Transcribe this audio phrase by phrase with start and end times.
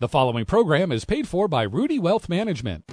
[0.00, 2.90] The following program is paid for by Ruedi Wealth Management.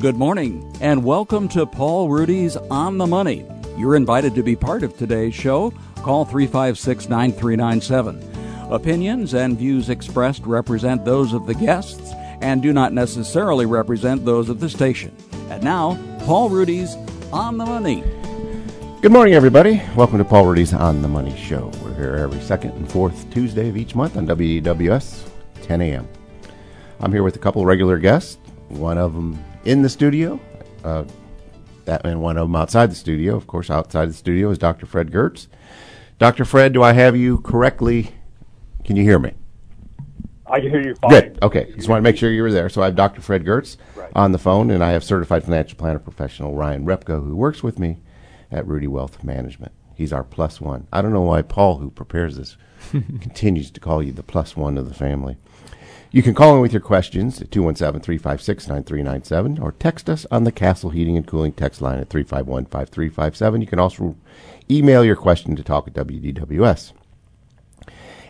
[0.00, 3.46] Good morning, and welcome to Paul Ruedi's On the Money.
[3.76, 5.74] You're invited to be part of today's show.
[5.96, 8.72] Call 356 9397.
[8.72, 14.48] Opinions and views expressed represent those of the guests and do not necessarily represent those
[14.48, 15.14] of the station.
[15.50, 16.96] And now, Paul Ruedi's
[17.30, 18.02] On the Money.
[19.02, 19.82] Good morning, everybody.
[19.94, 21.70] Welcome to Paul Ruedi's On the Money Show.
[21.84, 25.25] We're here every second and fourth Tuesday of each month on WDWS,
[25.66, 26.08] 10 a.m.
[27.00, 28.38] I'm here with a couple regular guests,
[28.68, 30.38] one of them in the studio,
[30.84, 31.04] uh,
[31.86, 33.34] that and one of them outside the studio.
[33.36, 34.86] Of course, outside the studio is Dr.
[34.86, 35.48] Fred Giertz.
[36.20, 36.44] Dr.
[36.44, 38.12] Fred, do I have you correctly?
[38.84, 39.32] Can you hear me?
[40.46, 41.10] I can hear you fine.
[41.10, 41.38] Good.
[41.42, 41.72] Okay.
[41.74, 42.68] Just want to make sure you were there.
[42.68, 43.20] So I have Dr.
[43.20, 44.10] Fred Giertz Right.
[44.14, 47.80] on the phone, and I have certified financial planner professional Ryan Repko, who works with
[47.80, 47.98] me
[48.52, 49.72] at Ruedi Wealth Management.
[49.96, 50.86] He's our plus one.
[50.92, 52.56] I don't know why Paul, who prepares this,
[52.90, 55.36] continues to call you the plus one of the family.
[56.16, 60.44] You can call in with your questions at 217 356 9397 or text us on
[60.44, 63.60] the Castle Heating and Cooling text line at 351 5357.
[63.60, 64.16] You can also
[64.70, 66.94] email your question to talk at WDWS.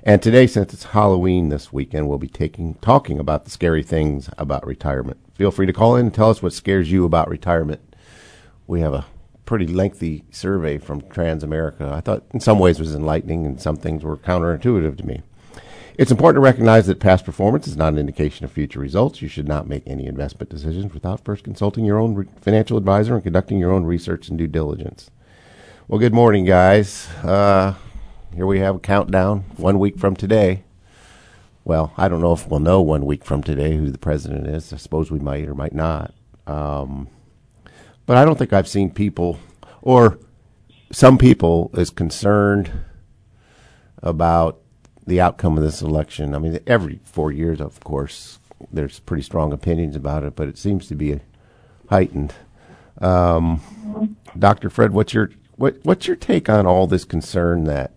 [0.02, 4.30] And today, since it's Halloween this weekend, we'll be taking talking about the scary things
[4.36, 5.19] about retirement.
[5.34, 7.94] Feel free to call in and tell us what scares you about retirement.
[8.66, 9.06] We have a
[9.44, 11.92] pretty lengthy survey from Transamerica.
[11.92, 15.22] I thought in some ways was enlightening and some things were counterintuitive to me.
[15.98, 19.22] It's important to recognize that past performance is not an indication of future results.
[19.22, 23.14] You should not make any investment decisions without first consulting your own re- financial advisor
[23.14, 25.11] and conducting your own research and due diligence.
[25.88, 27.08] Well, good morning, guys.
[27.22, 27.77] Uh,
[28.34, 30.64] here we have a countdown one week from today.
[31.64, 34.75] Well, I don't know if we'll know one week from today who the president is.
[34.75, 36.12] I suppose we might or might not.
[36.47, 37.08] Um,
[38.05, 39.38] but I don't think I've seen people,
[39.81, 40.19] or
[40.92, 42.70] some people, as concerned
[44.03, 44.60] about
[45.06, 46.34] the outcome of this election.
[46.34, 48.38] I mean, every four years, of course,
[48.72, 51.20] there's pretty strong opinions about it, but it seems to be
[51.88, 52.34] heightened.
[53.00, 54.70] Um, Dr.
[54.70, 57.92] Fred, what's your what, what's your take on all this concern that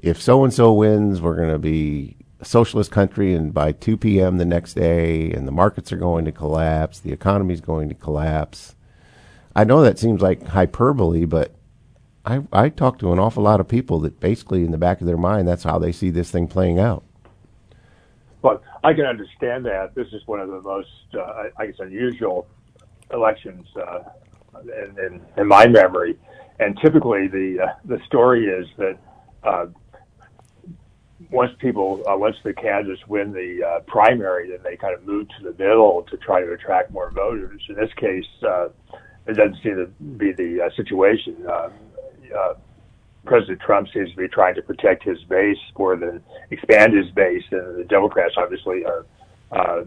[0.00, 3.96] if so and so wins, we're going to be a socialist country, and by 2
[3.96, 4.38] p.m.
[4.38, 7.94] the next day, and the markets are going to collapse, the economy is going to
[7.94, 8.76] collapse.
[9.54, 11.54] I know that seems like hyperbole, but
[12.30, 15.06] I I talk to an awful lot of people that basically in the back of
[15.06, 17.02] their mind that's how they see this thing playing out.
[18.42, 19.94] But I can understand that.
[19.94, 22.46] This is one of the most, uh, I guess, unusual
[23.12, 24.00] elections uh,
[24.62, 26.18] in, in, in my memory.
[26.58, 28.98] And typically, the uh, the story is that
[29.42, 29.66] uh,
[31.30, 35.26] once people, uh, once the candidates win the uh, primary, then they kind of move
[35.38, 37.62] to the middle to try to attract more voters.
[37.68, 38.24] In this case,
[39.26, 39.86] it doesn't seem to
[40.16, 41.36] be the situation.
[42.36, 42.54] Uh,
[43.26, 47.44] President Trump seems to be trying to protect his base or than expand his base,
[47.50, 49.04] and the Democrats obviously are
[49.52, 49.84] uh,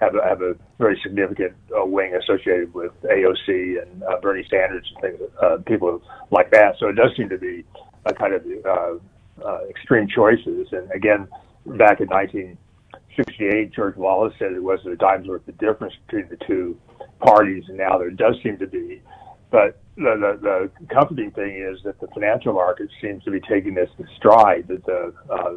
[0.00, 4.86] have a, have a very significant uh, wing associated with AOC and uh, Bernie Sanders
[4.94, 6.76] and things, uh, people like that.
[6.78, 7.64] So it does seem to be
[8.04, 10.68] a kind of uh, uh, extreme choices.
[10.72, 11.28] And again,
[11.66, 16.38] back in 1968, George Wallace said it wasn't a dime's worth of difference between the
[16.46, 16.78] two
[17.20, 19.02] parties, and now there does seem to be.
[19.50, 23.74] But the, the, the comforting thing is that the financial market seems to be taking
[23.74, 24.68] this in stride.
[24.68, 25.54] That the uh,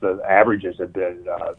[0.00, 1.54] the averages have been uh,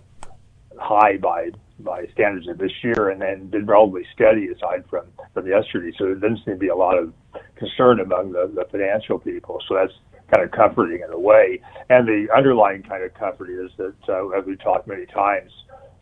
[0.80, 5.48] high by by standards of this year, and then been relatively steady aside from from
[5.48, 5.92] yesterday.
[5.98, 7.14] So there doesn't seem to be a lot of
[7.56, 9.62] concern among the, the financial people.
[9.68, 9.94] So that's
[10.34, 11.62] kind of comforting in a way.
[11.90, 15.52] And the underlying kind of comfort is that, uh, as we've talked many times.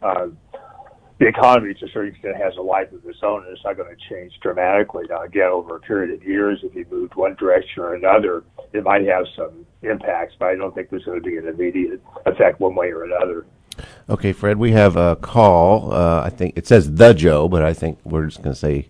[0.02, 0.28] Uh,
[1.20, 3.78] the economy to a certain extent has a life of its own and it's not
[3.78, 5.06] going to change dramatically.
[5.10, 8.44] Now, again, over a period of years, if you moved one direction or another,
[8.74, 12.02] it might have some impacts, but I don't think there's going to be an immediate
[12.26, 13.46] effect one way or another.
[14.10, 15.94] Okay, Fred, we have a call.
[15.94, 18.88] Uh, I think it says the Joe, but I think we're just going to say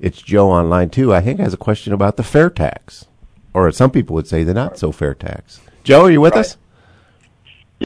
[0.00, 1.14] it's Joe on line two.
[1.14, 3.06] I think has a question about the fair tax,
[3.54, 5.60] or some people would say the not so fair tax.
[5.84, 6.40] Joe, are you with Right.
[6.40, 6.56] us?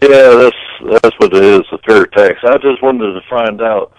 [0.03, 2.39] Yeah, that's that's what it is, the fair tax.
[2.45, 3.92] I just wanted to find out.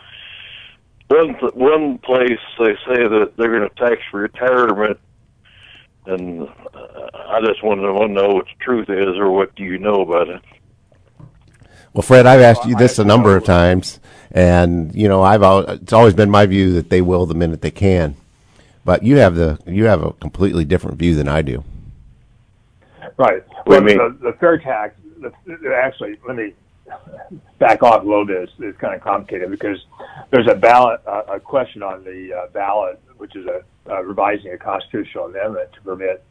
[1.10, 4.98] One th- one place they say that they're going to tax retirement,
[6.06, 9.78] and uh, I just want to know what the truth is, or what do you
[9.78, 10.42] know about it?
[11.94, 14.00] Well, Fred, I've asked you this a number of times,
[14.32, 17.72] and you know, I've it's always been my view that they will the minute they
[17.72, 18.16] can.
[18.86, 21.66] But you have the you have a completely different view than I do.
[23.18, 23.44] Right.
[23.68, 23.98] Well, do mean?
[23.98, 25.01] the, the fair tax, the, the-
[25.74, 26.54] actually, let me
[27.60, 28.44] back off a little bit.
[28.44, 29.78] It's, it's kind of complicated because
[30.32, 34.54] there's a ballot, uh, a question on the uh, ballot, which is a uh, revising
[34.54, 36.24] a constitutional amendment to permit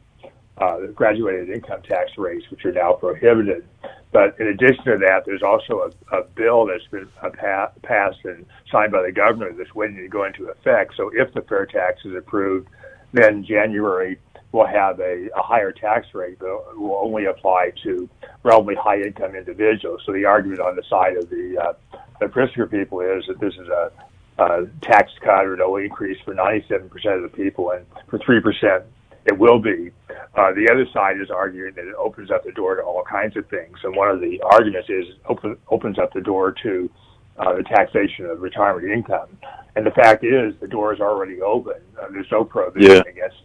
[0.57, 3.67] uh, graduated income tax rates, which are now prohibited.
[4.11, 8.19] But in addition to that, there's also a, a bill that's been uh, pa- passed
[8.25, 10.93] and signed by the governor that's waiting to go into effect.
[10.97, 12.67] So if the fair tax is approved,
[13.13, 14.19] then January
[14.51, 18.09] will have a, a higher tax rate, but will only apply to
[18.43, 20.01] relatively high income individuals.
[20.05, 23.53] So the argument on the side of the uh, the Pritzker people is that this
[23.55, 23.91] is a,
[24.37, 28.83] a tax cut or no increase for 97% of the people, and for 3%
[29.25, 29.91] it will be.
[30.35, 33.35] Uh, the other side is arguing that it opens up the door to all kinds
[33.37, 33.77] of things.
[33.83, 36.89] And one of the arguments is open, opens up the door to
[37.37, 39.37] uh, the taxation of retirement income.
[39.75, 41.81] And the fact is, the door is already open.
[41.99, 43.11] Uh, there's no prohibition yeah.
[43.11, 43.37] against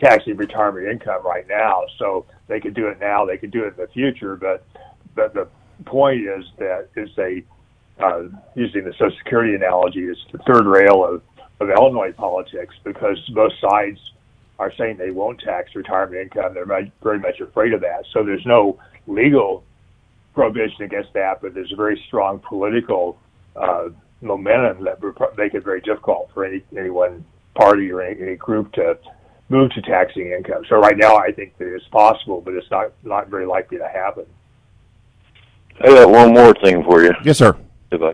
[0.00, 1.84] taxing retirement income right now.
[1.98, 3.24] So they could do it now.
[3.24, 4.36] They could do it in the future.
[4.36, 4.64] But
[5.14, 5.48] but the
[5.84, 7.42] point is that it's a
[8.02, 8.22] uh,
[8.54, 11.22] using the Social Security analogy, it's the third rail of,
[11.60, 13.98] of Illinois politics because both sides
[14.58, 16.54] are saying they won't tax retirement income.
[16.54, 16.66] They're
[17.02, 18.04] very much afraid of that.
[18.12, 19.64] So there's no legal
[20.34, 23.18] prohibition against that, but there's a very strong political
[23.56, 23.88] uh,
[24.20, 27.24] momentum that would make it very difficult for any any one
[27.54, 28.98] party or any, any group to
[29.50, 30.64] move to taxing income.
[30.68, 33.88] So right now, I think that it's possible, but it's not not very likely to
[33.88, 34.24] happen.
[35.82, 37.12] I got one more thing for you.
[37.24, 37.56] Yes, sir.
[37.90, 38.12] If I,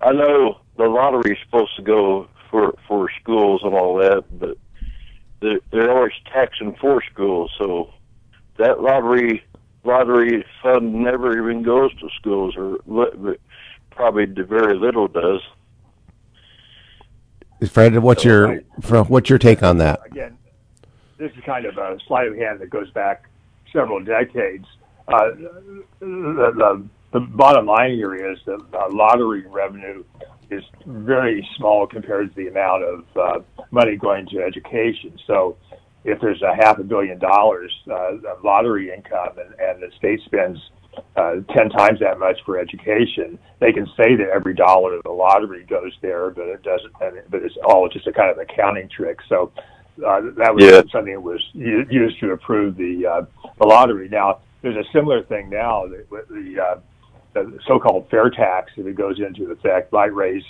[0.00, 4.56] I know the lottery is supposed to go for for schools and all that, but
[5.40, 7.92] they're, they're always taxing for schools, so
[8.58, 9.42] that lottery
[9.84, 12.78] lottery fund never even goes to schools, or
[13.90, 15.40] probably very little does.
[17.66, 19.10] Fred, what's so, your right.
[19.10, 20.00] what's your take on that?
[20.06, 20.38] Again,
[21.16, 23.24] this is kind of a sleight of hand that goes back
[23.72, 24.66] several decades.
[25.08, 30.04] Uh, the, the, the, bottom line here is that uh, lottery revenue
[30.50, 33.38] is very small compared to the amount of uh,
[33.70, 35.18] money going to education.
[35.26, 35.56] So
[36.04, 40.20] if there's a half a billion dollars uh, of lottery income and, and the state
[40.26, 40.58] spends
[41.16, 45.10] uh, 10 times that much for education, they can say that every dollar of the
[45.10, 46.92] lottery goes there, but it doesn't,
[47.30, 49.18] but it's all just a kind of accounting trick.
[49.28, 49.52] So
[50.06, 50.82] uh, that was yeah.
[50.92, 54.08] something that was used to approve the, uh, the lottery.
[54.08, 56.80] Now, there's a similar thing now that the, uh,
[57.34, 60.42] the so-called fair tax, if it goes into effect, might raise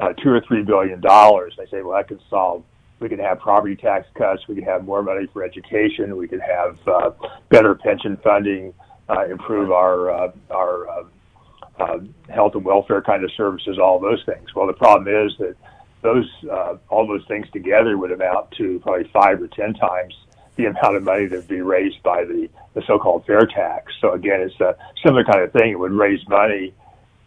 [0.00, 1.54] uh, two or three billion dollars.
[1.58, 2.64] They say, well, that could solve.
[3.00, 4.46] We could have property tax cuts.
[4.46, 6.16] We could have more money for education.
[6.16, 7.10] We could have uh,
[7.48, 8.74] better pension funding.
[9.10, 11.04] Uh, improve our uh, our uh,
[11.80, 11.98] uh,
[12.28, 13.76] health and welfare kind of services.
[13.76, 14.54] All those things.
[14.54, 15.56] Well, the problem is that
[16.02, 20.14] those uh, all those things together would amount to probably five or ten times
[20.56, 23.92] the amount of money that would be raised by the, the so-called fair tax.
[24.00, 25.70] So again, it's a similar kind of thing.
[25.72, 26.74] It would raise money,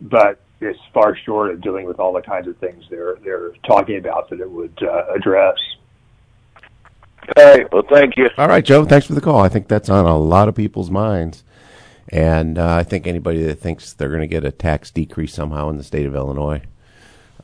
[0.02, 3.98] but it's far short of dealing with all the kinds of things they're they're talking
[3.98, 5.58] about that it would uh, address.
[7.38, 7.66] Okay.
[7.72, 8.30] Well, thank you.
[8.38, 8.86] All right, Joe.
[8.86, 9.40] Thanks for the call.
[9.40, 11.44] I think that's on a lot of people's minds,
[12.10, 15.70] and uh, I think anybody that thinks they're going to get a tax decrease somehow
[15.70, 16.62] in the state of Illinois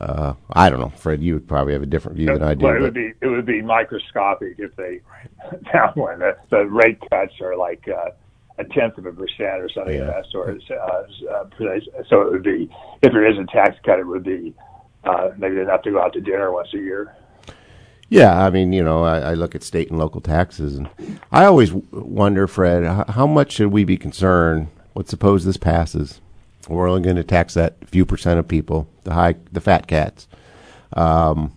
[0.00, 1.22] uh, I don't know, Fred.
[1.22, 2.64] You would probably have a different view than I do.
[2.64, 5.00] Well, it would be it would be microscopic if they
[5.72, 6.20] found one.
[6.20, 8.10] The, the rate cuts are like uh,
[8.58, 10.02] a tenth of a percent or something yeah.
[10.02, 10.62] of that sort.
[10.70, 12.70] Uh, uh, so it would be
[13.02, 14.54] if there is a tax cut, it would be
[15.04, 17.14] uh, maybe enough to go out to dinner once a year.
[18.10, 20.90] Yeah, I mean, you know, I, I look at state and local taxes, and
[21.32, 24.68] I always wonder, Fred, how, much should we be concerned?
[24.94, 26.20] Let's suppose this passes
[26.68, 30.28] we're only going to tax that few percent of people, the high, the fat cats.
[30.92, 31.56] Um,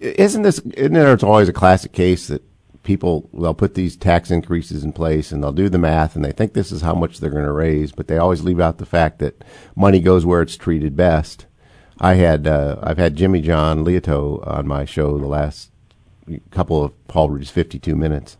[0.00, 0.58] isn't this?
[0.58, 1.12] Isn't there?
[1.12, 2.42] It's always a classic case that
[2.82, 6.30] people they'll put these tax increases in place and they'll do the math and they
[6.30, 8.86] think this is how much they're going to raise, but they always leave out the
[8.86, 9.42] fact that
[9.74, 11.45] money goes where it's treated best.
[12.00, 15.70] I had uh, I've had Jimmy John Liautaud on my show the last
[16.50, 18.36] couple of Paul Ruedi's 52 minutes.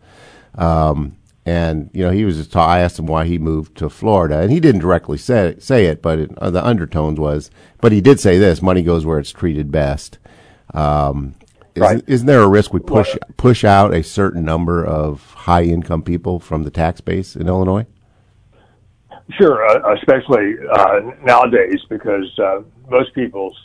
[0.55, 3.89] Um, and you know he was just ta- I asked him why he moved to
[3.89, 7.49] Florida, and he didn't directly say it, say it, but it, uh, the undertones was.
[7.79, 10.17] But he did say this: money goes where it's treated best.
[10.73, 11.35] Um,
[11.77, 11.95] right.
[11.95, 16.01] Isn't, isn't there a risk we push push out a certain number of high income
[16.03, 17.85] people from the tax base in Illinois?
[19.31, 23.57] Sure, uh, especially uh, nowadays, because uh, most people's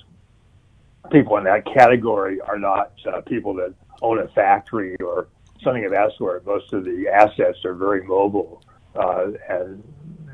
[1.12, 5.28] people in that category are not uh, people that own a factory or
[5.62, 6.44] something of that sort.
[6.44, 8.62] Most of the assets are very mobile,
[8.96, 9.82] uh, and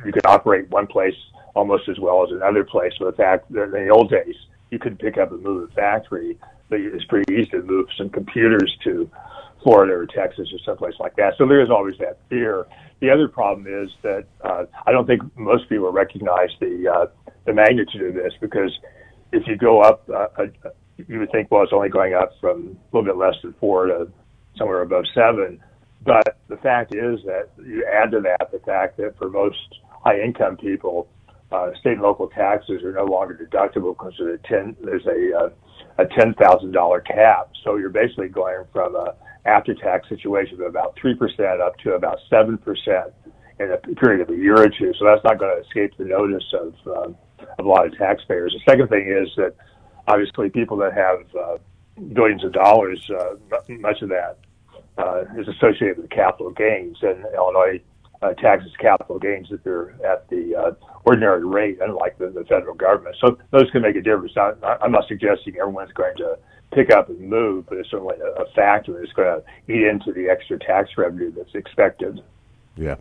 [0.05, 1.15] you can operate one place
[1.55, 2.93] almost as well as another place.
[2.99, 4.35] The fact in the old days,
[4.71, 6.39] you could pick up and move a factory,
[6.71, 9.11] but it's pretty easy to move some computers to
[9.63, 11.35] Florida or Texas or someplace like that.
[11.39, 12.67] So there is always that fear.
[13.01, 17.07] The other problem is that uh, I don't think most people recognize the uh,
[17.47, 18.73] the magnitude of this because
[19.33, 20.47] if you go up, uh, uh,
[20.97, 23.87] you would think, well, it's only going up from a little bit less than four
[23.87, 24.09] to
[24.57, 25.61] somewhere above seven.
[26.05, 30.21] But the fact is that you add to that the fact that for most high
[30.21, 31.09] income people,
[31.51, 35.37] uh, state and local taxes are no longer deductible because there's a ten there's a
[35.37, 35.51] uh,
[35.99, 37.51] a ten thousand dollar cap.
[37.65, 41.93] So you're basically going from a after tax situation of about three percent up to
[41.93, 43.13] about seven percent
[43.61, 44.93] in a period of a year or two.
[44.99, 47.17] So that's not going to escape the notice of um,
[47.59, 48.55] of a lot of taxpayers.
[48.55, 49.55] The second thing is that
[50.07, 51.59] obviously people that have uh,
[52.13, 53.35] billions of dollars, uh,
[53.69, 54.39] much of that
[54.97, 57.81] uh, is associated with capital gains, and Illinois
[58.23, 60.71] uh, taxes capital gains if they're at the uh,
[61.05, 63.17] ordinary rate, unlike the, the federal government.
[63.21, 64.37] So those can make a difference.
[64.37, 64.53] I,
[64.83, 66.39] I'm not suggesting everyone's going to
[66.73, 70.13] pick up and move, but it's certainly a, a factor that's going to eat into
[70.13, 72.21] the extra tax revenue that's expected.
[72.77, 72.97] Yeah,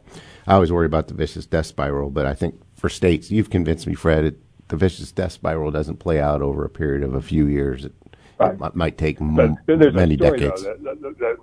[0.47, 3.85] I always worry about the vicious death spiral, but I think for states, you've convinced
[3.85, 4.25] me, Fred.
[4.25, 4.39] It,
[4.69, 7.85] the vicious death spiral doesn't play out over a period of a few years.
[7.85, 7.93] It,
[8.39, 8.53] right.
[8.59, 10.63] it might take m- many story, decades.
[10.63, 11.37] Though, that, that, that,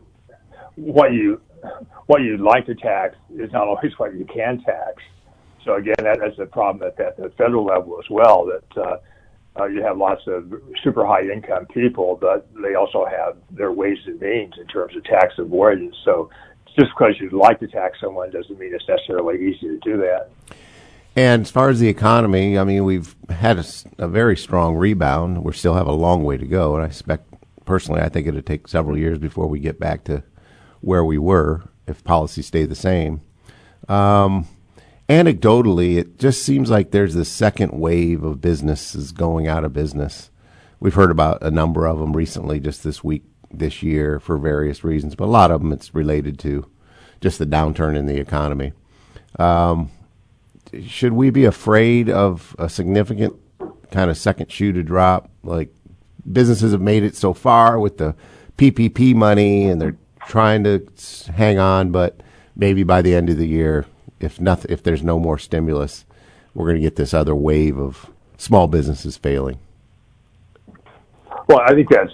[0.77, 1.41] what you
[2.07, 5.03] what you'd like to tax is not always what you can tax.
[5.65, 8.47] So again, that, that's a problem at, at the federal level as well.
[8.47, 8.97] That uh,
[9.61, 10.53] uh, you have lots of
[10.83, 15.05] super high income people, but they also have their ways and means in terms of
[15.05, 15.97] tax avoidance.
[16.05, 16.29] So
[16.79, 20.31] just because you'd like to tax someone doesn't mean it's necessarily easy to do that.
[21.17, 23.65] And as far as the economy, I mean, we've had a,
[23.99, 25.45] a, very strong rebound.
[25.45, 27.33] We still have a long way to go, and I expect,
[27.65, 30.25] personally, I think it'll take several years before we get back to
[30.81, 33.21] where we were if policies stay the same.
[33.89, 34.49] Um,
[35.09, 40.31] anecdotally, it just seems like there's this second wave of businesses going out of business.
[40.81, 44.85] We've heard about a number of them recently, just this week, this year, for various
[44.85, 46.71] reasons, but a lot of them it's related to
[47.21, 48.73] just the downturn in the economy.
[49.39, 49.91] Um,
[50.87, 53.35] should we be afraid of a significant
[53.91, 55.31] kind of second shoe to drop?
[55.43, 55.73] Like
[56.31, 58.15] businesses have made it so far with the
[58.59, 59.97] PPP money, and they're
[60.27, 60.87] trying to
[61.35, 62.21] hang on, but
[62.57, 63.87] maybe by the end of the year,
[64.25, 66.05] if nothing, if there's no more stimulus,
[66.55, 69.59] we're going to get this other wave of small businesses failing.
[71.49, 72.13] Well, I think that's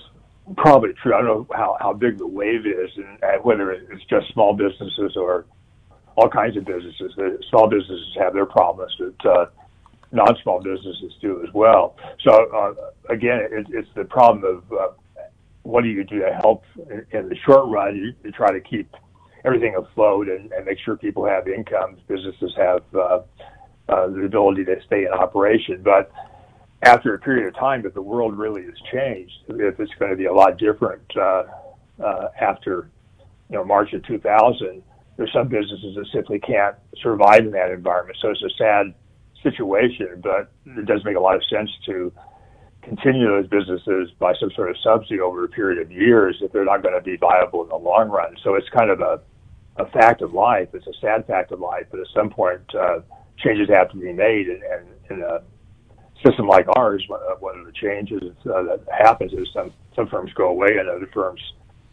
[0.56, 1.14] probably true.
[1.14, 5.16] I don't know how, how big the wave is and whether it's just small businesses
[5.16, 5.44] or
[6.16, 7.12] all kinds of businesses.
[7.16, 9.46] The small businesses have their problems that uh,
[10.12, 11.96] non-small businesses do as well.
[12.24, 14.88] So uh, again, it, it's the problem of uh,
[15.62, 18.14] what do you do to help in, in the short run?
[18.24, 18.92] You try to keep
[19.44, 23.20] everything afloat and, and make sure people have incomes, businesses have uh,
[23.88, 25.82] uh, the ability to stay in operation.
[25.82, 26.12] But
[26.82, 30.16] after a period of time, if the world really has changed, if it's going to
[30.16, 31.44] be a lot different uh,
[32.02, 32.90] uh, after
[33.48, 34.82] you know March of 2000,
[35.16, 38.18] there's some businesses that simply can't survive in that environment.
[38.22, 38.94] So it's a sad
[39.42, 42.12] situation, but it does make a lot of sense to
[42.82, 46.64] continue those businesses by some sort of subsidy over a period of years if they're
[46.64, 48.36] not going to be viable in the long run.
[48.42, 49.20] So it's kind of a,
[49.80, 50.68] a fact of life.
[50.74, 53.00] It's a sad fact of life, but at some point, uh,
[53.38, 54.48] changes have to be made.
[54.48, 55.42] And, and in a
[56.24, 57.04] system like ours,
[57.40, 61.08] one of the changes uh, that happens is some, some firms go away and other
[61.12, 61.40] firms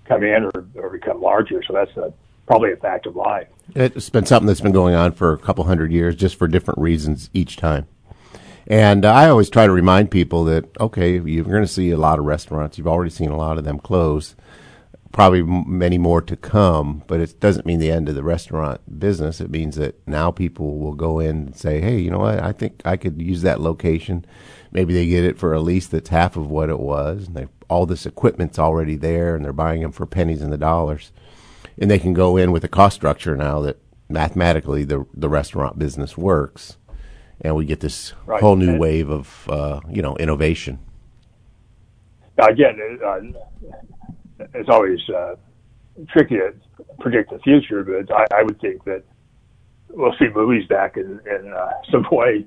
[0.05, 1.63] come in or, or become larger.
[1.67, 2.13] So that's a,
[2.45, 3.47] probably a fact of life.
[3.75, 6.79] It's been something that's been going on for a couple hundred years, just for different
[6.79, 7.87] reasons each time.
[8.69, 11.97] And uh, I always try to remind people that okay, you're going to see a
[11.97, 12.77] lot of restaurants.
[12.77, 14.35] You've already seen a lot of them close.
[15.11, 19.41] Probably many more to come, but it doesn't mean the end of the restaurant business.
[19.41, 22.41] It means that now people will go in and say, "Hey, you know what?
[22.41, 24.25] I think I could use that location."
[24.71, 27.47] Maybe they get it for a lease that's half of what it was, and they,
[27.69, 31.11] all this equipment's already there, and they're buying them for pennies in the dollars,
[31.79, 33.77] and they can go in with a cost structure now that
[34.09, 36.77] mathematically the the restaurant business works
[37.41, 38.41] and we get this right.
[38.41, 40.79] whole new and wave of uh, you know innovation.
[42.37, 43.19] Again, uh,
[44.39, 45.35] it's always uh,
[46.09, 46.53] tricky to
[46.99, 49.03] predict the future, but I, I, would think that
[49.89, 52.45] we'll see movies back in, in uh, some way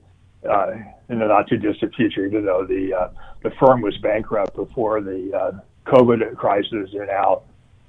[0.49, 0.73] uh,
[1.09, 2.27] in the not too distant future.
[2.27, 3.09] Even though the uh,
[3.43, 7.43] the firm was bankrupt before the COVID crisis, they're now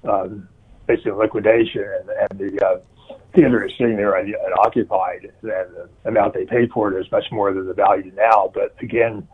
[0.09, 0.47] um,
[0.87, 2.81] basically liquidation, and, and the
[3.33, 7.11] theater is sitting there and, and occupied, and the amount they paid for it is
[7.11, 8.51] much more than the value now.
[8.53, 9.27] But again,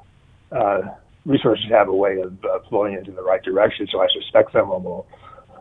[0.52, 0.82] uh,
[1.28, 4.84] resources have a way of uh, flowing into the right direction, so I suspect someone
[4.84, 5.06] will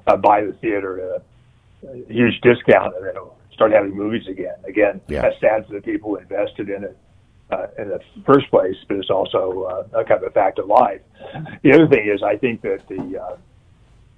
[0.06, 1.22] uh, buy the theater at
[1.90, 4.54] a, huge discount, and then it'll start having movies again.
[4.64, 5.22] Again, yeah.
[5.22, 6.96] that's sad for the people who invested in it.
[7.48, 9.62] Uh, in the first place, but it's also
[9.94, 11.00] uh, a kind of a fact of life.
[11.62, 13.36] The other thing is, I think that the uh,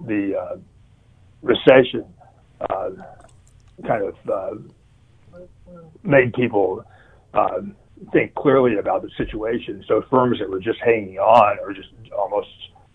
[0.00, 0.56] the uh,
[1.42, 2.06] recession
[2.70, 2.88] uh,
[3.86, 4.54] kind of uh,
[6.02, 6.84] made people
[7.34, 7.60] uh,
[8.12, 9.84] think clearly about the situation.
[9.86, 12.48] So firms that were just hanging on or just almost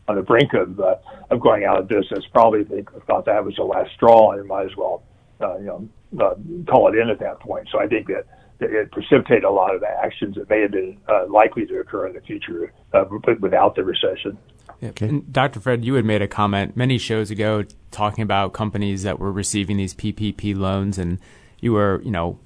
[0.07, 0.95] on the brink of uh,
[1.31, 2.24] of going out of business.
[2.33, 5.03] Probably they thought that was the last straw, and might as well
[5.41, 6.36] uh, you know uh,
[6.69, 7.67] call it in at that point.
[7.72, 8.25] So I think that
[8.60, 12.13] it precipitated a lot of actions that may have been uh, likely to occur in
[12.13, 13.03] the future uh,
[13.39, 14.38] without the recession.
[14.81, 15.22] Okay.
[15.31, 15.60] Dr.
[15.60, 19.77] Fred, you had made a comment many shows ago talking about companies that were receiving
[19.77, 21.19] these PPP loans, and
[21.62, 22.39] you were, you know,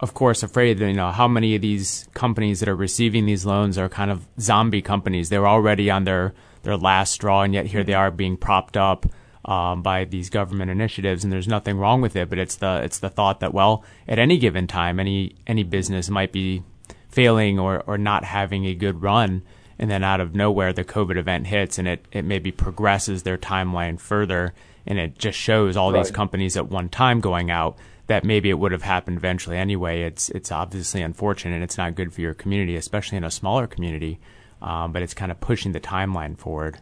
[0.00, 3.44] of course, afraid that you know how many of these companies that are receiving these
[3.44, 5.28] loans are kind of zombie companies.
[5.28, 8.76] They were already on their their last straw, and yet here they are being propped
[8.76, 9.06] up
[9.44, 12.28] um, by these government initiatives, and there's nothing wrong with it.
[12.28, 16.08] But it's the it's the thought that well, at any given time, any any business
[16.08, 16.62] might be
[17.08, 19.42] failing or or not having a good run,
[19.80, 23.38] and then out of nowhere the COVID event hits, and it it maybe progresses their
[23.38, 24.54] timeline further,
[24.86, 26.04] and it just shows all right.
[26.04, 27.76] these companies at one time going out
[28.08, 30.02] that maybe it would have happened eventually anyway.
[30.02, 33.66] It's it's obviously unfortunate, and it's not good for your community, especially in a smaller
[33.66, 34.18] community.
[34.60, 36.80] Um, but it's kind of pushing the timeline forward.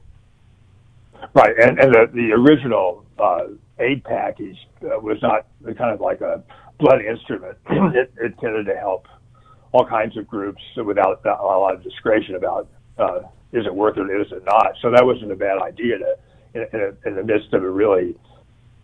[1.34, 6.20] Right, and and the the original uh, aid package uh, was not kind of like
[6.20, 6.42] a
[6.78, 7.58] blood instrument.
[7.70, 9.06] it, it tended to help
[9.72, 12.68] all kinds of groups without a lot of discretion about
[12.98, 13.18] uh,
[13.52, 14.74] is it worth it, is it not.
[14.80, 16.16] So that wasn't a bad idea to
[16.54, 18.16] in, in, in the midst of a really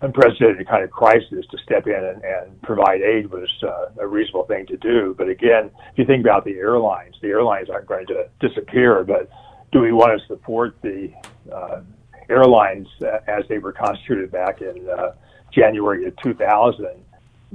[0.03, 4.45] unprecedented kind of crisis to step in and, and provide aid was uh, a reasonable
[4.47, 5.15] thing to do.
[5.17, 9.31] But again, if you think about the airlines, the airlines aren't going to disappear, but
[9.71, 11.13] do we want to support the
[11.53, 11.81] uh,
[12.29, 12.89] airlines
[13.27, 15.13] as they were constituted back in uh,
[15.53, 16.87] January of 2000,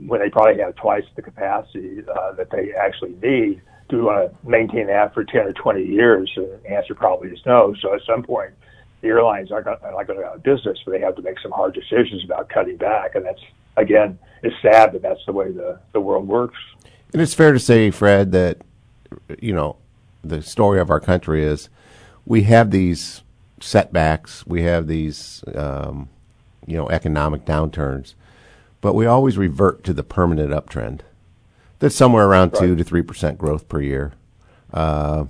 [0.06, 3.62] when they probably have twice the capacity uh, that they actually need.
[3.90, 6.32] Do we want to maintain that for 10 or 20 years?
[6.36, 7.74] The answer probably is no.
[7.82, 8.52] So at some point,
[9.02, 11.40] the airlines are not going to go out of business, but they have to make
[11.40, 13.16] some hard decisions about cutting back.
[13.16, 13.42] And that's,
[13.76, 16.58] again, it's sad that that's the way the, the world works.
[17.14, 18.58] And it's fair to say, Fred, that,
[19.40, 19.78] you know,
[20.24, 21.70] the story of our country is
[22.26, 23.22] we have these
[23.62, 26.10] setbacks, we have these, um,
[26.66, 28.16] you know, economic downturns,
[28.82, 31.02] but we always revert to the permanent uptrend.
[31.80, 32.62] That's somewhere around right.
[32.62, 34.14] two to three percent growth per year,
[34.74, 35.26] uh,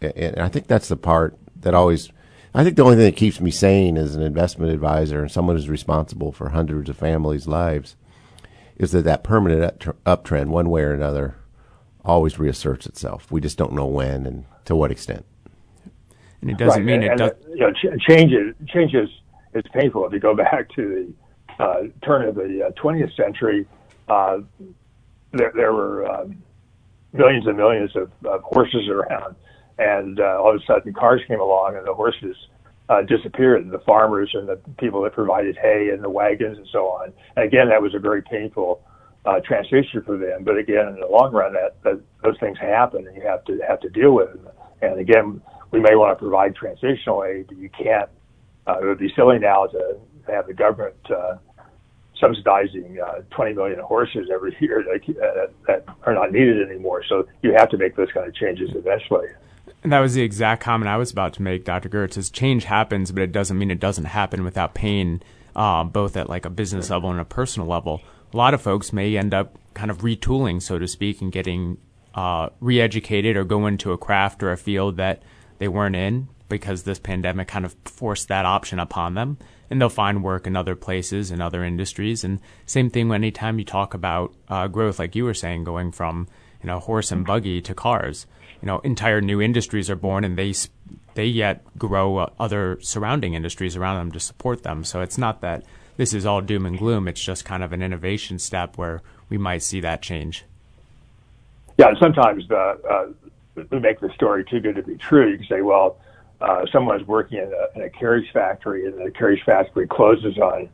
[0.00, 2.10] and I think that's the part that always.
[2.54, 5.56] I think the only thing that keeps me sane as an investment advisor and someone
[5.56, 7.96] who's responsible for hundreds of families' lives
[8.76, 11.36] is that that permanent uptrend, one way or another,
[12.04, 13.30] always reasserts itself.
[13.30, 15.26] We just don't know when and to what extent
[16.44, 17.00] and it doesn't right.
[17.00, 17.32] mean and, it does.
[17.48, 19.08] You know, ch- changes changes
[19.54, 20.04] is painful.
[20.06, 21.14] If you go back to
[21.58, 23.66] the uh, turn of the uh, 20th century,
[24.08, 24.38] uh,
[25.32, 26.42] there, there were um,
[27.14, 29.36] millions and millions of, of horses around,
[29.78, 32.36] and uh, all of a sudden cars came along, and the horses
[32.88, 33.62] uh, disappeared.
[33.62, 37.12] And the farmers and the people that provided hay and the wagons and so on.
[37.36, 38.82] And again, that was a very painful
[39.24, 40.44] uh, transition for them.
[40.44, 43.58] But again, in the long run, that, that those things happen, and you have to
[43.66, 44.48] have to deal with them.
[44.82, 48.08] And again, we may want to provide transitional aid, but you can't.
[48.66, 51.36] Uh, it would be silly now to have the government uh,
[52.18, 57.02] subsidizing uh, 20 million horses every year that, uh, that are not needed anymore.
[57.08, 59.28] So you have to make those kind of changes eventually.
[59.84, 61.90] And that was the exact comment I was about to make, Dr.
[61.90, 62.16] Giertz.
[62.16, 65.22] Is change happens, but it doesn't mean it doesn't happen without pain,
[65.54, 68.00] uh, both at like a business level and a personal level.
[68.32, 71.76] A lot of folks may end up kind of retooling, so to speak, and getting
[72.14, 75.22] uh, re-educated or go into a craft or a field that
[75.58, 79.36] they weren't in because this pandemic kind of forced that option upon them.
[79.68, 82.24] And they'll find work in other places in other industries.
[82.24, 86.26] And same thing anytime you talk about uh, growth, like you were saying, going from
[86.62, 88.26] you know horse and buggy to cars.
[88.62, 90.54] You know, entire new industries are born, and they
[91.14, 94.84] they yet grow uh, other surrounding industries around them to support them.
[94.84, 95.64] So it's not that
[95.96, 97.06] this is all doom and gloom.
[97.08, 100.44] It's just kind of an innovation step where we might see that change.
[101.78, 102.56] Yeah, sometimes the
[102.90, 105.30] uh, we make the story too good to be true.
[105.30, 105.98] You can say, well,
[106.40, 110.68] uh, someone's working in a, in a carriage factory, and the carriage factory closes on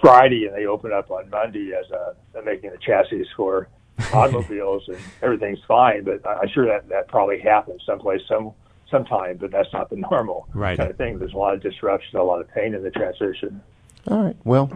[0.00, 2.14] Friday, and they open up on Monday as a
[2.44, 3.68] making the chassis for
[4.12, 6.04] automobiles, and everything's fine.
[6.04, 8.52] But I'm sure that that probably happens someplace, some
[8.90, 10.76] sometime, but that's not the normal right.
[10.76, 11.18] kind of thing.
[11.18, 13.62] There's a lot of disruption, a lot of pain in the transition.
[14.08, 14.36] All right.
[14.44, 14.70] Well,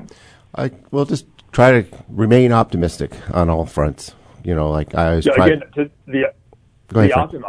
[0.54, 4.14] I will just try to remain optimistic on all fronts.
[4.42, 5.46] You know, like I always yeah, try.
[5.48, 6.32] Again, to the
[6.88, 7.44] the, optimi-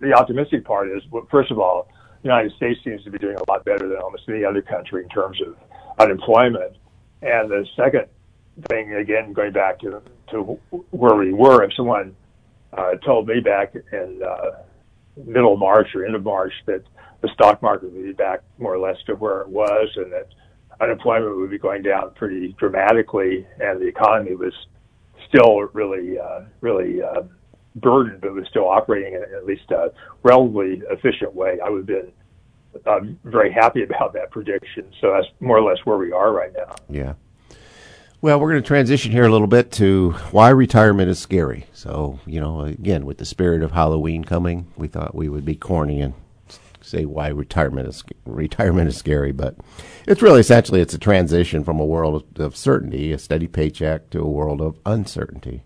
[0.00, 1.88] the optimistic part is, well, first of all,
[2.22, 5.02] the United States seems to be doing a lot better than almost any other country
[5.02, 5.56] in terms of
[5.98, 6.76] unemployment.
[7.22, 8.06] And the second
[8.68, 10.58] thing, again, going back to, to
[10.90, 12.14] where we were, if someone
[12.72, 14.62] uh, told me back in uh,
[15.24, 16.82] middle March or end of March that
[17.22, 20.28] the stock market would be back more or less to where it was and that
[20.80, 24.52] unemployment would be going down pretty dramatically and the economy was
[25.28, 27.22] still really, uh, really uh,
[27.76, 29.92] burdened, but was still operating in at least a
[30.22, 32.12] relatively efficient way, I would have been
[32.86, 34.92] I'm very happy about that prediction.
[35.00, 36.74] So that's more or less where we are right now.
[36.88, 37.14] Yeah.
[38.22, 41.66] Well, we're going to transition here a little bit to why retirement is scary.
[41.74, 45.54] So, you know, again, with the spirit of Halloween coming, we thought we would be
[45.54, 46.14] corny and
[46.80, 49.56] say why retirement is retirement is scary, but
[50.06, 54.22] it's really essentially it's a transition from a world of certainty, a steady paycheck, to
[54.22, 55.62] a world of uncertainty,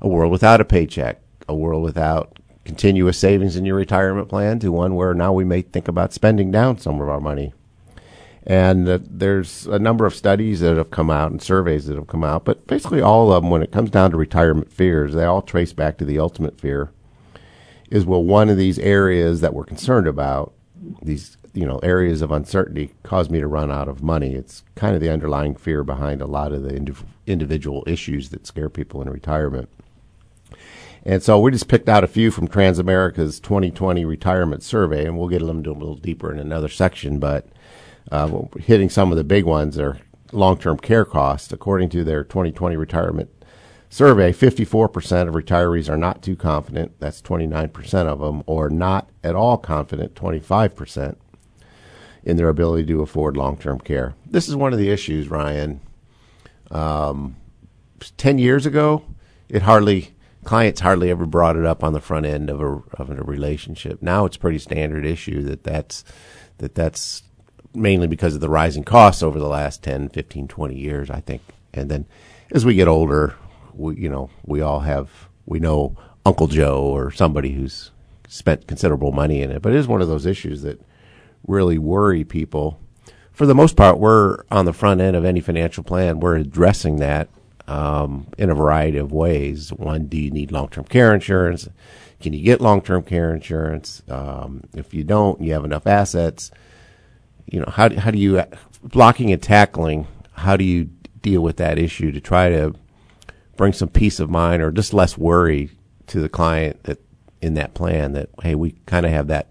[0.00, 4.70] a world without a paycheck, a world without continuous savings in your retirement plan, to
[4.70, 7.52] one where now we may think about spending down some of our money.
[8.46, 12.06] And uh, there's a number of studies that have come out and surveys that have
[12.06, 15.24] come out, but basically all of them, when it comes down to retirement fears, they
[15.24, 16.92] all trace back to the ultimate fear
[17.90, 20.52] is well, one of these areas that we're concerned about,
[21.02, 24.34] these you know areas of uncertainty, cause me to run out of money.
[24.34, 28.46] It's kind of the underlying fear behind a lot of the indiv- individual issues that
[28.46, 29.68] scare people in retirement.
[31.04, 35.28] And so we just picked out a few from Transamerica's 2020 retirement survey, and we'll
[35.28, 37.20] get into them a little deeper in another section.
[37.20, 37.46] But
[38.10, 39.98] uh, hitting some of the big ones are
[40.32, 41.52] long-term care costs.
[41.52, 43.30] According to their 2020 retirement
[43.88, 49.34] survey, 54% of retirees are not too confident, that's 29% of them, or not at
[49.34, 51.16] all confident, 25%,
[52.24, 54.14] in their ability to afford long term care.
[54.26, 55.80] This is one of the issues, Ryan.
[56.70, 57.36] Um,
[58.16, 59.04] 10 years ago,
[59.48, 60.14] it hardly,
[60.44, 64.02] clients hardly ever brought it up on the front end of a, of a relationship.
[64.02, 66.04] Now it's pretty standard issue that that's,
[66.58, 67.22] that that's
[67.76, 71.42] mainly because of the rising costs over the last 10, 15, 20 years, I think.
[71.72, 72.06] And then
[72.52, 73.34] as we get older,
[73.74, 77.90] we, you know, we all have, we know Uncle Joe or somebody who's
[78.28, 79.62] spent considerable money in it.
[79.62, 80.80] But it is one of those issues that
[81.46, 82.80] really worry people.
[83.32, 86.20] For the most part, we're on the front end of any financial plan.
[86.20, 87.28] We're addressing that
[87.68, 89.72] um, in a variety of ways.
[89.72, 91.68] One, do you need long term care insurance?
[92.20, 94.02] Can you get long term care insurance?
[94.08, 96.50] Um, if you don't, you have enough assets.
[97.46, 98.42] You know, how, how do you,
[98.82, 102.74] blocking and tackling, how do you deal with that issue to try to
[103.56, 105.70] bring some peace of mind or just less worry
[106.06, 106.98] to the client that
[107.42, 109.48] in that plan that hey we kind of have that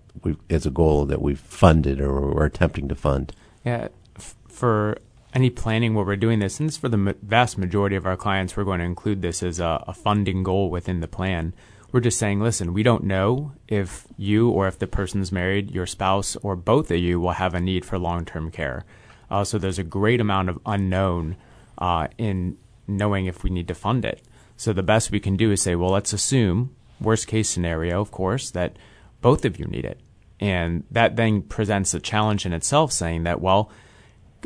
[0.50, 3.32] as a goal that we've funded or we're attempting to fund.
[3.64, 4.98] Yeah, f- for
[5.34, 8.56] any planning where we're doing this, and this for the vast majority of our clients,
[8.56, 11.54] we're going to include this as a, a funding goal within the plan.
[11.96, 15.86] We're just saying, listen, we don't know if you or if the person's married, your
[15.86, 18.84] spouse, or both of you will have a need for long term care.
[19.32, 21.38] Uh, so there's a great amount of unknown
[21.78, 24.22] uh, in knowing if we need to fund it.
[24.58, 28.12] So the best we can do is say, well, let's assume, worst case scenario, of
[28.12, 28.76] course, that
[29.22, 30.02] both of you need it.
[30.38, 33.72] And that then presents a challenge in itself saying that, well,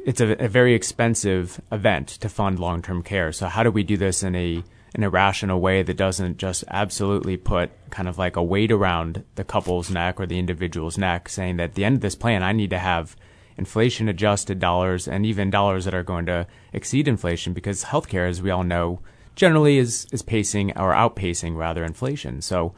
[0.06, 3.32] it's a, a very expensive event to fund long term care.
[3.32, 4.64] So how do we do this in a
[4.96, 9.44] in irrational way that doesn't just absolutely put kind of like a weight around the
[9.44, 12.52] couple's neck or the individual's neck, saying that at the end of this plan, I
[12.52, 13.16] need to have
[13.58, 18.42] inflation adjusted dollars and even dollars that are going to exceed inflation because healthcare, as
[18.42, 19.00] we all know,
[19.36, 22.42] generally is, is pacing or outpacing rather inflation.
[22.42, 22.74] So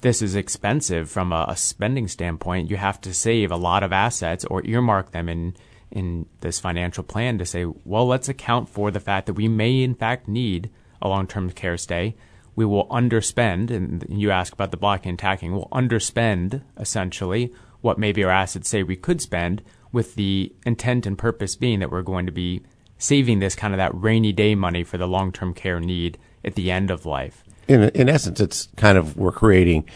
[0.00, 2.68] this is expensive from a, a spending standpoint.
[2.68, 5.56] You have to save a lot of assets or earmark them in
[5.90, 9.82] in this financial plan to say, well, let's account for the fact that we may
[9.82, 10.68] in fact need
[11.04, 12.16] a long-term care stay.
[12.56, 17.98] We will underspend, and you ask about the blocking and tacking, We'll underspend essentially what
[17.98, 19.62] maybe our assets say we could spend
[19.92, 22.62] with the intent and purpose being that we're going to be
[22.98, 26.54] saving this kind of that rainy day money for the long term care need at
[26.54, 27.44] the end of life.
[27.68, 29.88] In in essence, it's kind of we're creating.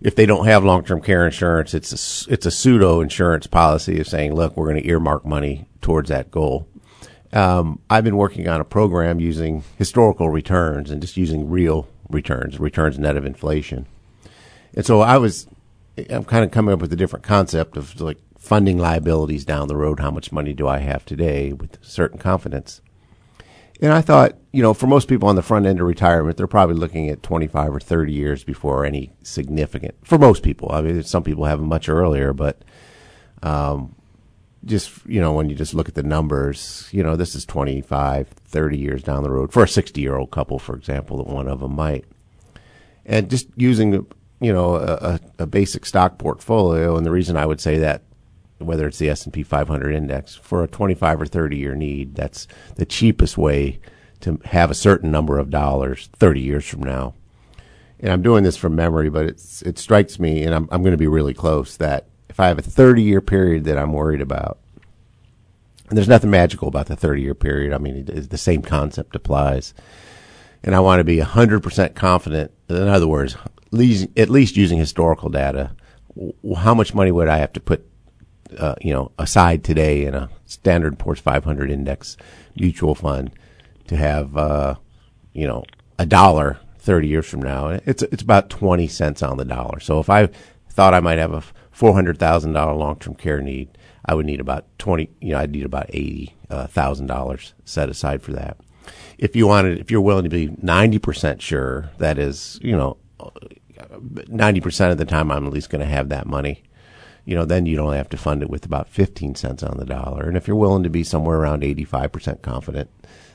[0.00, 3.98] If they don't have long term care insurance, it's a, it's a pseudo insurance policy
[3.98, 6.68] of saying, look, we're going to earmark money towards that goal.
[7.32, 12.58] Um, I've been working on a program using historical returns and just using real returns,
[12.58, 13.86] returns net of inflation.
[14.74, 15.46] And so I was,
[16.10, 19.76] I'm kind of coming up with a different concept of like funding liabilities down the
[19.76, 20.00] road.
[20.00, 22.80] How much money do I have today with certain confidence?
[23.80, 26.46] And I thought, you know, for most people on the front end of retirement, they're
[26.46, 30.70] probably looking at 25 or 30 years before any significant, for most people.
[30.72, 32.62] I mean, some people have much earlier, but,
[33.42, 33.94] um,
[34.68, 38.28] just, you know, when you just look at the numbers, you know, this is 25,
[38.28, 41.48] 30 years down the road for a 60 year old couple, for example, that one
[41.48, 42.04] of them might.
[43.04, 44.06] And just using,
[44.40, 46.96] you know, a, a basic stock portfolio.
[46.96, 48.02] And the reason I would say that
[48.58, 52.84] whether it's the S&P 500 index for a 25 or 30 year need that's the
[52.84, 53.78] cheapest way
[54.20, 57.14] to have a certain number of dollars 30 years from now
[58.00, 60.92] and I'm doing this from memory but it's it strikes me and I'm I'm going
[60.92, 62.06] to be really close that
[62.38, 64.58] if I have a 30 year period that I'm worried about.
[65.88, 67.72] And there's nothing magical about the 30 year period.
[67.72, 69.74] I mean it, the same concept applies.
[70.62, 73.36] And I want to be 100% confident in other words
[73.72, 75.72] at least using historical data
[76.56, 77.84] how much money would I have to put
[78.56, 82.16] uh, you know, aside today in a Standard Poor's 500 index
[82.54, 83.32] mutual fund
[83.88, 84.76] to have, uh,
[85.32, 85.64] you know,
[85.98, 89.80] a dollar 30 years from now, it's it's about 20 cents on the dollar.
[89.80, 90.28] So if I
[90.70, 91.42] thought I might have a
[91.78, 97.10] $400,000 long-term care need, I would need about 20, you know, I'd need about $80,000
[97.10, 98.56] uh, set aside for that.
[99.18, 104.90] If you wanted, if you're willing to be 90% sure, that is, you know, 90%
[104.90, 106.62] of the time I'm at least going to have that money
[107.28, 109.84] you know, then you'd only have to fund it with about 15 cents on the
[109.84, 110.26] dollar.
[110.26, 112.88] And if you're willing to be somewhere around 85% confident,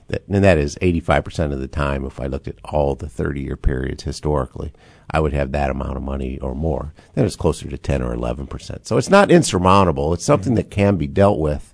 [0.08, 3.42] that, and that is 85% of the time, if I looked at all the 30
[3.42, 4.74] year periods historically,
[5.14, 6.94] I would have that amount of money or more.
[7.14, 8.86] Then it's closer to 10 or 11%.
[8.86, 10.14] So it's not insurmountable.
[10.14, 11.74] It's something that can be dealt with,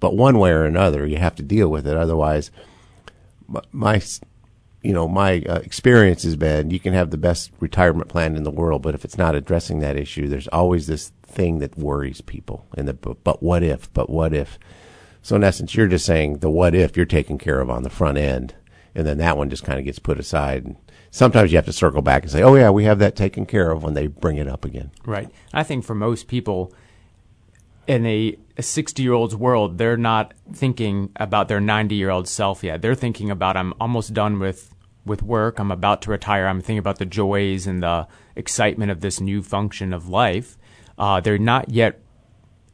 [0.00, 1.96] but one way or another, you have to deal with it.
[1.96, 2.50] Otherwise,
[3.70, 4.02] my,
[4.82, 8.42] you know, my uh, experience has been you can have the best retirement plan in
[8.42, 12.20] the world, but if it's not addressing that issue, there's always this thing that worries
[12.20, 12.66] people.
[12.76, 13.92] And the but what if?
[13.92, 14.58] But what if?
[15.22, 17.90] So in essence, you're just saying the what if you're taking care of on the
[17.90, 18.54] front end,
[18.94, 20.64] and then that one just kind of gets put aside.
[20.64, 20.76] And
[21.10, 23.70] sometimes you have to circle back and say, oh yeah, we have that taken care
[23.70, 24.90] of when they bring it up again.
[25.04, 25.28] Right.
[25.52, 26.72] I think for most people
[27.86, 32.62] in a 60 year old's world, they're not thinking about their 90 year old self
[32.62, 32.82] yet.
[32.82, 34.74] They're thinking about I'm almost done with
[35.06, 35.58] with work.
[35.58, 36.46] I'm about to retire.
[36.46, 40.58] I'm thinking about the joys and the excitement of this new function of life
[41.00, 41.98] uh, they're not yet,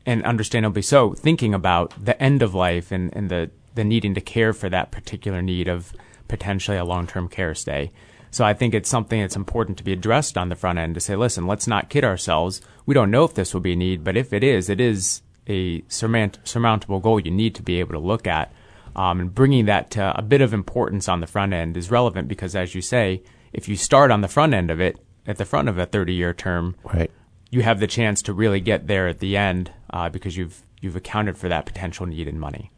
[0.04, 4.20] and understandably so, thinking about the end of life and, and the, the needing to
[4.20, 5.92] care for that particular need of
[6.28, 7.92] potentially a long term care stay.
[8.30, 11.00] So I think it's something that's important to be addressed on the front end to
[11.00, 12.60] say, listen, let's not kid ourselves.
[12.84, 15.22] We don't know if this will be a need, but if it is, it is
[15.46, 18.52] a surmount- surmountable goal you need to be able to look at.
[18.94, 22.28] Um, and bringing that to a bit of importance on the front end is relevant
[22.28, 25.44] because, as you say, if you start on the front end of it, at the
[25.44, 27.10] front of a 30 year term, right
[27.50, 30.96] you have the chance to really get there at the end uh, because you've you've
[30.96, 32.70] accounted for that potential need in money.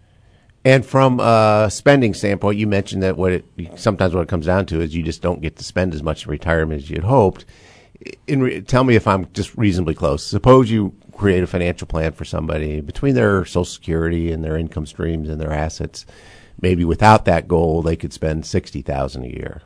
[0.69, 4.67] And from a spending standpoint, you mentioned that what it sometimes what it comes down
[4.67, 7.47] to is you just don't get to spend as much in retirement as you'd hoped.
[8.29, 10.23] Re- tell me if I'm just reasonably close.
[10.23, 14.85] Suppose you create a financial plan for somebody between their Social Security and their income
[14.85, 16.05] streams and their assets.
[16.61, 19.63] Maybe without that goal, they could spend sixty thousand a year,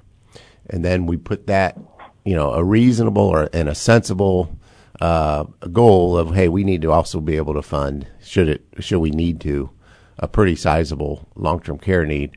[0.70, 1.76] and then we put that,
[2.24, 4.56] you know, a reasonable or and a sensible
[5.00, 9.00] uh, goal of hey, we need to also be able to fund should it should
[9.00, 9.70] we need to
[10.18, 12.36] a pretty sizable long term care need,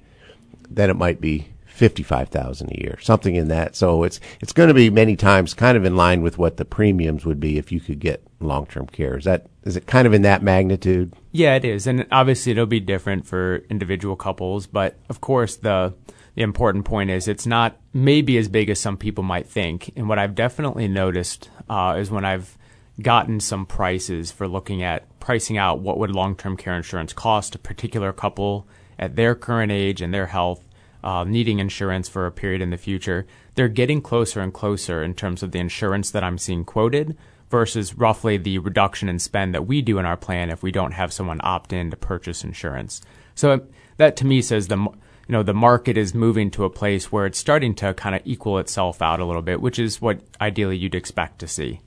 [0.69, 3.75] then it might be fifty five thousand a year, something in that.
[3.75, 6.65] So it's it's going to be many times kind of in line with what the
[6.65, 9.17] premiums would be if you could get long term care.
[9.17, 11.13] Is that is it kind of in that magnitude?
[11.31, 15.93] Yeah, it is, and obviously it'll be different for individual couples, but of course the
[16.35, 19.91] the important point is it's not maybe as big as some people might think.
[19.95, 22.57] And what I've definitely noticed uh, is when I've
[23.01, 27.60] gotten some prices for looking at pricing out what would long-term care insurance cost a
[27.60, 30.63] particular couple at their current age and their health,
[31.03, 33.25] uh, needing insurance for a period in the future.
[33.55, 37.17] They're getting closer and closer in terms of the insurance that I'm seeing quoted
[37.49, 40.93] versus roughly the reduction in spend that we do in our plan if we don't
[40.93, 43.01] have someone opt in to purchase insurance.
[43.36, 43.65] So
[43.97, 47.25] that to me says the you know the market is moving to a place where
[47.25, 50.77] it's starting to kind of equal itself out a little bit, which is what ideally
[50.77, 51.81] you'd expect to see.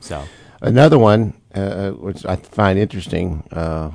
[0.00, 0.24] So
[0.62, 3.90] another one, uh, which I find interesting, uh,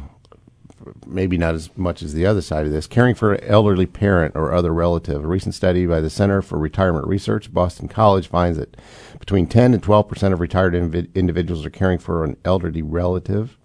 [1.05, 4.35] maybe not as much as the other side of this, caring for an elderly parent
[4.35, 5.23] or other relative.
[5.23, 8.77] A recent study by the Center for Retirement Research, Boston College, finds that
[9.19, 13.57] between 10 and 12 percent of retired inv- individuals are caring for an elderly relative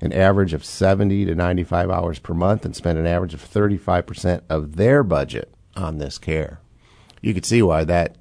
[0.00, 4.42] an average of 70 to 95 hours per month and spend an average of 35%
[4.48, 6.60] of their budget on this care.
[7.20, 8.16] You could see why that.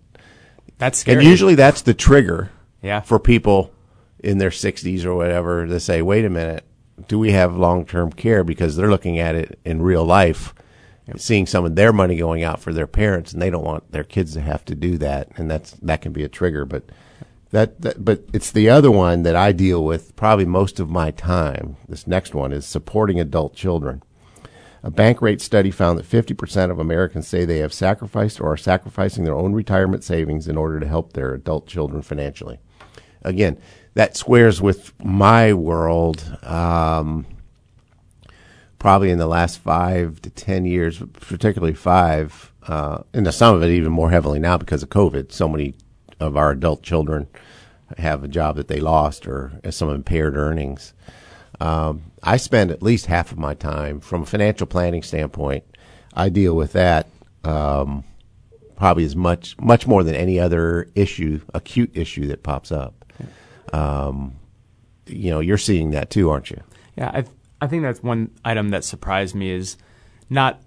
[0.77, 1.17] That's scary.
[1.17, 3.01] And usually that's the trigger yeah.
[3.01, 3.71] for people
[4.19, 6.65] in their 60s or whatever to say, wait a minute,
[7.07, 8.43] do we have long term care?
[8.43, 10.53] Because they're looking at it in real life,
[11.15, 14.03] seeing some of their money going out for their parents, and they don't want their
[14.03, 15.29] kids to have to do that.
[15.37, 16.65] And that's that can be a trigger.
[16.65, 16.85] But
[17.51, 21.11] that, that, but it's the other one that I deal with probably most of my
[21.11, 21.77] time.
[21.87, 24.03] This next one is supporting adult children.
[24.83, 29.23] A Bankrate study found that 50% of Americans say they have sacrificed or are sacrificing
[29.23, 32.59] their own retirement savings in order to help their adult children financially.
[33.23, 33.57] Again,
[33.97, 36.23] that squares with my world.
[36.43, 37.25] Um,
[38.77, 43.71] probably in the last five to ten years, particularly five, uh, and some of it
[43.71, 45.31] even more heavily now because of COVID.
[45.31, 45.73] So many
[46.19, 47.27] of our adult children
[47.97, 50.93] have a job that they lost or some impaired earnings.
[51.59, 55.63] Um, I spend at least half of my time from a financial planning standpoint.
[56.13, 57.07] I deal with that
[57.43, 58.03] um,
[58.75, 62.96] probably as much, much more than any other issue, acute issue that pops up.
[63.73, 64.35] Um,
[65.05, 66.61] you know you're seeing that too, aren't you?
[66.97, 67.25] Yeah, I
[67.61, 69.77] I think that's one item that surprised me is
[70.29, 70.61] not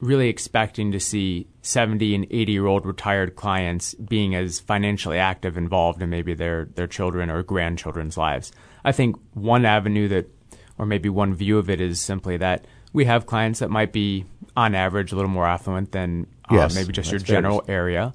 [0.00, 5.56] really expecting to see 70 and 80 year old retired clients being as financially active
[5.56, 8.52] involved in maybe their their children or grandchildren's lives.
[8.84, 10.30] I think one avenue that
[10.78, 14.24] or maybe one view of it is simply that we have clients that might be
[14.56, 17.64] on average a little more affluent than uh, Yes, maybe just your that's fair general
[17.68, 18.12] area.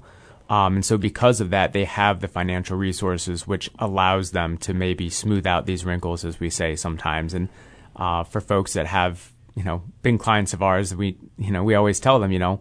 [0.52, 4.74] Um, and so, because of that, they have the financial resources, which allows them to
[4.74, 7.32] maybe smooth out these wrinkles, as we say sometimes.
[7.32, 7.48] And
[7.96, 11.74] uh, for folks that have, you know, been clients of ours, we, you know, we
[11.74, 12.60] always tell them, you know,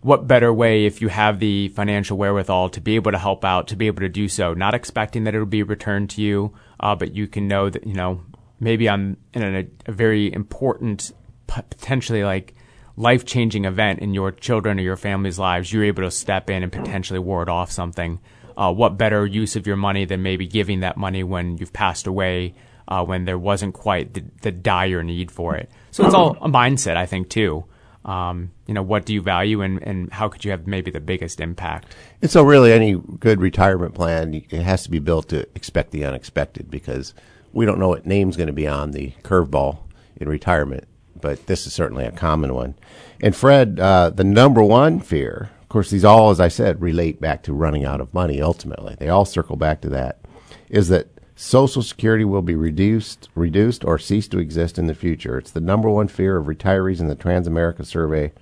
[0.00, 3.68] what better way if you have the financial wherewithal to be able to help out,
[3.68, 6.96] to be able to do so, not expecting that it'll be returned to you, uh,
[6.96, 8.20] but you can know that, you know,
[8.58, 11.12] maybe on in a, a very important,
[11.46, 12.52] potentially like
[12.96, 16.62] life changing event in your children or your family's lives, you're able to step in
[16.62, 18.20] and potentially ward off something.
[18.56, 22.06] Uh, what better use of your money than maybe giving that money when you've passed
[22.06, 22.54] away,
[22.88, 25.70] uh, when there wasn't quite the, the dire need for it?
[25.90, 27.64] So it's all a mindset, I think, too.
[28.04, 31.00] Um, you know, what do you value and, and how could you have maybe the
[31.00, 31.94] biggest impact?
[32.20, 36.04] And so, really, any good retirement plan it has to be built to expect the
[36.04, 37.14] unexpected because
[37.52, 39.78] we don't know what name's going to be on the curveball
[40.16, 40.84] in retirement.
[41.20, 42.74] But this is certainly a common one.
[43.20, 47.20] And Fred, uh, the number one fear, of course, these all, as I said, relate
[47.20, 48.42] back to running out of money.
[48.42, 50.20] Ultimately, they all circle back to that.
[50.68, 55.38] Is that Social Security will be reduced, reduced, or cease to exist in the future?
[55.38, 58.32] It's the number one fear of retirees in the Transamerica survey.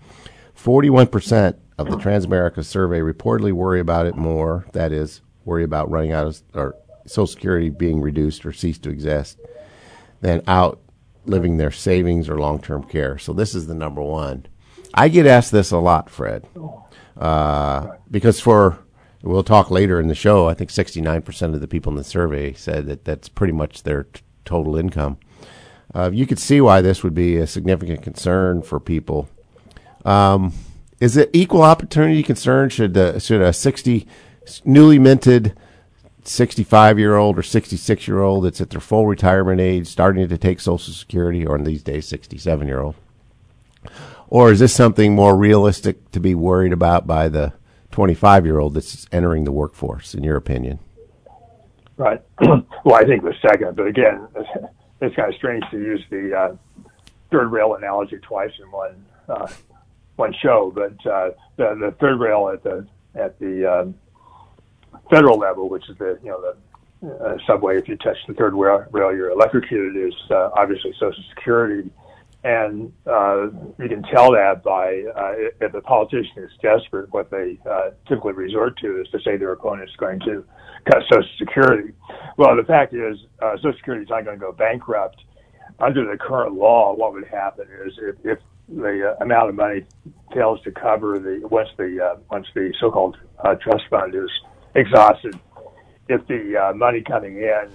[0.55, 4.67] Forty-one percent of the Transamerica survey reportedly worry about it more.
[4.73, 6.75] That is, worry about running out of or
[7.07, 9.39] Social Security being reduced or cease to exist
[10.21, 10.43] than
[11.23, 13.19] outliving their savings or long-term care.
[13.19, 14.47] So this is the number one.
[14.95, 16.47] I get asked this a lot, Fred,
[17.17, 18.79] uh, because for
[19.23, 20.49] we'll talk later in the show.
[20.49, 24.05] I think 69% of the people in the survey said that that's pretty much their
[24.05, 25.19] t- total income.
[25.95, 29.29] Uh, you could see why this would be a significant concern for people.
[30.05, 30.53] Um,
[31.01, 32.69] is it equal opportunity concern?
[32.69, 34.07] Should the, should a 60
[34.65, 35.57] newly minted
[36.31, 40.39] 65 year old or 66 year old that's at their full retirement age starting to
[40.39, 42.95] take Social Security, or in these days, 67 year old?
[44.29, 47.53] Or is this something more realistic to be worried about by the
[47.91, 50.79] 25 year old that's entering the workforce, in your opinion?
[51.97, 52.23] Right.
[52.41, 54.29] well, I think the second, but again,
[55.01, 56.57] it's kind of strange to use the uh,
[57.33, 59.49] third rail analogy twice in one uh,
[60.17, 60.73] one show.
[60.75, 63.95] But uh, the the third rail at the at the um,
[65.11, 66.57] federal level, which is the you know the
[67.09, 67.79] uh, subway.
[67.79, 69.97] If you touch the third rail, rail you're electrocuted.
[69.97, 71.91] Is uh, obviously Social Security,
[72.45, 73.49] and uh,
[73.79, 78.33] you can tell that by uh, if a politician is desperate, what they uh, typically
[78.33, 80.45] resort to is to say their opponent is going to
[80.91, 81.93] cut Social Security.
[82.37, 85.17] Well, the fact is, uh, Social Security is not going to go bankrupt.
[85.79, 89.85] Under the current law, what would happen is if, if the uh, amount of money
[90.33, 94.31] fails to cover the once the uh, once the so-called uh, trust fund is
[94.75, 95.39] exhausted,
[96.09, 97.71] if the uh, money coming in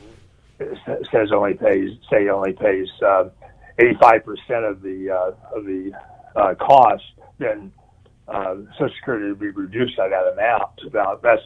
[1.11, 3.29] says only pays say only pays uh,
[3.79, 5.91] 85% of the uh, of the
[6.35, 7.03] uh, cost,
[7.39, 7.71] then
[8.27, 10.93] uh, Social Security would be reduced by that amount.
[10.93, 11.41] Now that's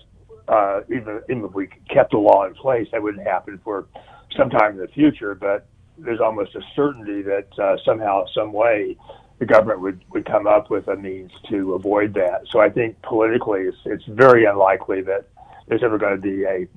[0.47, 3.87] uh, even even if we kept the law in place, that wouldn't happen for
[4.35, 5.35] some time in the future.
[5.35, 8.97] But there's almost a certainty that uh, somehow, some way,
[9.39, 12.43] the government would, would come up with a means to avoid that.
[12.51, 15.27] So I think politically, it's, it's very unlikely that
[15.69, 16.67] there's ever going to be a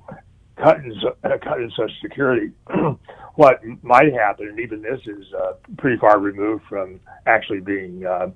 [0.61, 2.51] cut in, a cut in Social Security.
[3.35, 8.29] what might happen, and even this is uh, pretty far removed from actually being uh,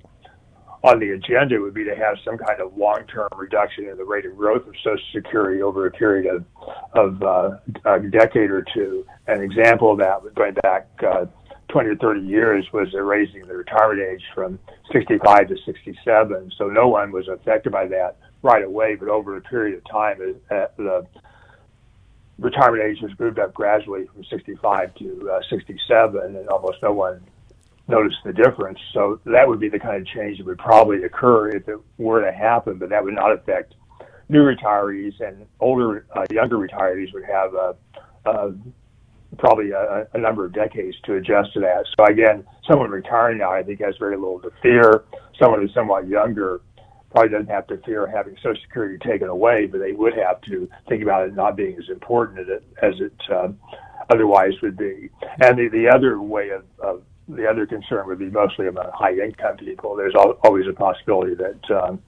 [0.82, 4.26] on the agenda, would be to have some kind of long-term reduction in the rate
[4.26, 6.44] of growth of Social Security over a period of,
[6.94, 7.50] of uh,
[7.84, 9.06] a decade or two.
[9.28, 11.26] An example of that, going back uh,
[11.68, 14.58] 20 or 30 years, was raising the retirement age from
[14.92, 16.52] 65 to 67.
[16.56, 20.36] So no one was affected by that right away, but over a period of time,
[20.50, 21.06] uh, the
[22.38, 27.20] retirement age has moved up gradually from 65 to uh, 67, and almost no one
[27.88, 28.78] noticed the difference.
[28.92, 32.22] So that would be the kind of change that would probably occur if it were
[32.24, 33.74] to happen, but that would not affect
[34.28, 37.72] new retirees and older, uh, younger retirees would have uh,
[38.26, 38.50] uh,
[39.38, 41.86] probably a, a number of decades to adjust to that.
[41.98, 45.04] So again, someone retiring now, I think, has very little to fear.
[45.40, 46.60] Someone who's somewhat younger
[47.10, 50.68] probably doesn't have to fear having Social Security taken away, but they would have to
[50.88, 53.48] think about it not being as important as it, as it uh,
[54.10, 55.10] otherwise would be.
[55.40, 59.12] And the, the other way of, of the other concern would be mostly about high
[59.12, 59.96] income people.
[59.96, 62.02] There's al- always a possibility that um,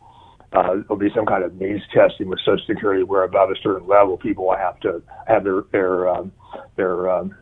[0.52, 3.86] uh, there'll be some kind of means testing with Social Security where above a certain
[3.86, 6.32] level, people will have to have their their um,
[6.76, 7.34] their um,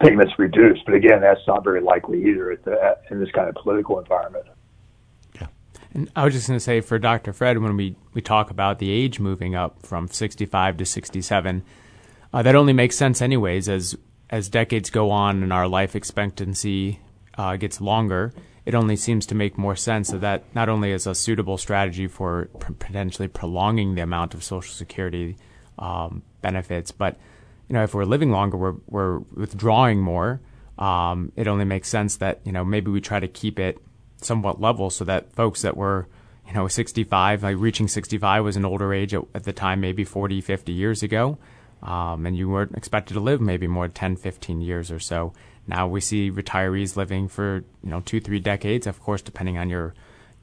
[0.00, 0.82] payments reduced.
[0.86, 4.46] But again, that's not very likely either the, in this kind of political environment.
[5.94, 7.32] And I was just going to say for Dr.
[7.32, 11.62] Fred, when we, we talk about the age moving up from 65 to 67,
[12.32, 13.96] uh, that only makes sense anyways as
[14.30, 16.98] as decades go on and our life expectancy
[17.38, 18.32] uh, gets longer.
[18.66, 22.08] It only seems to make more sense that that not only is a suitable strategy
[22.08, 22.46] for
[22.80, 25.36] potentially prolonging the amount of Social Security
[25.78, 27.16] um, benefits, but
[27.68, 30.40] you know if we're living longer, we're we're withdrawing more.
[30.78, 33.78] Um, it only makes sense that you know maybe we try to keep it
[34.24, 36.06] somewhat level so that folks that were
[36.46, 40.04] you know 65 like reaching 65 was an older age at, at the time maybe
[40.04, 41.38] 40 50 years ago.
[41.82, 45.32] Um, and you weren't expected to live maybe more 10 15 years or so.
[45.66, 49.68] Now we see retirees living for you know two three decades of course depending on
[49.70, 49.94] your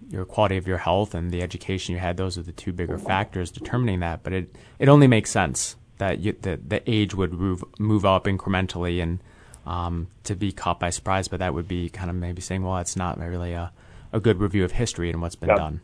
[0.09, 2.97] your quality of your health and the education you had those are the two bigger
[2.97, 4.23] factors determining that.
[4.23, 8.25] But it it only makes sense that you, the the age would move move up
[8.25, 9.19] incrementally and
[9.66, 12.78] um, to be caught by surprise, but that would be kind of maybe saying, well,
[12.78, 13.72] it's not really a,
[14.12, 15.55] a good review of history and what's been yeah.
[15.55, 15.82] done.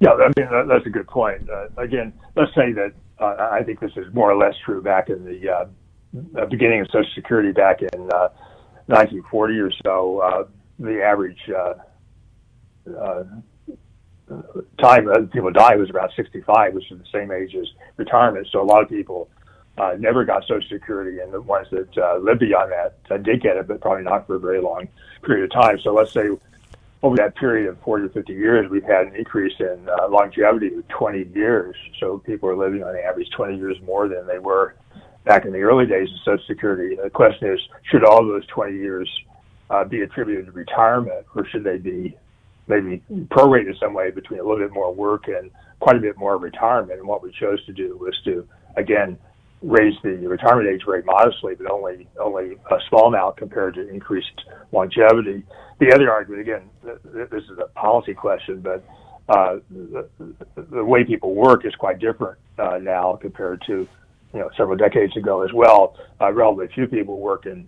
[0.00, 1.48] Yeah, I mean that, that's a good point.
[1.48, 5.08] Uh, again, let's say that uh, I think this is more or less true back
[5.08, 8.00] in the uh, beginning of Social Security back in
[8.86, 10.18] 1940 uh, or so.
[10.18, 10.44] Uh,
[10.78, 11.74] the average uh,
[14.80, 18.48] time that people die was about 65, which is the same age as retirement.
[18.50, 19.28] So a lot of people
[19.76, 23.42] uh, never got Social Security, and the ones that uh, lived beyond that uh, did
[23.42, 24.88] get it, but probably not for a very long
[25.22, 25.78] period of time.
[25.82, 26.28] So let's say
[27.02, 30.74] over that period of 40 or 50 years, we've had an increase in uh, longevity
[30.74, 31.76] of 20 years.
[32.00, 34.74] So people are living on average 20 years more than they were
[35.24, 36.96] back in the early days of Social Security.
[37.02, 37.60] The question is,
[37.90, 39.10] should all those 20 years
[39.70, 42.16] uh, be attributed to retirement, or should they be
[42.68, 45.50] maybe prorated some way between a little bit more work and
[45.80, 46.98] quite a bit more retirement?
[46.98, 48.46] And what we chose to do was to,
[48.76, 49.18] again,
[49.64, 54.44] raise the retirement age very modestly, but only only a small amount compared to increased
[54.72, 55.42] longevity.
[55.80, 58.84] The other argument, again, this is a policy question, but
[59.28, 60.08] uh, the,
[60.56, 63.88] the way people work is quite different uh, now compared to
[64.32, 65.96] you know several decades ago as well.
[66.20, 67.66] Uh, relatively few people work in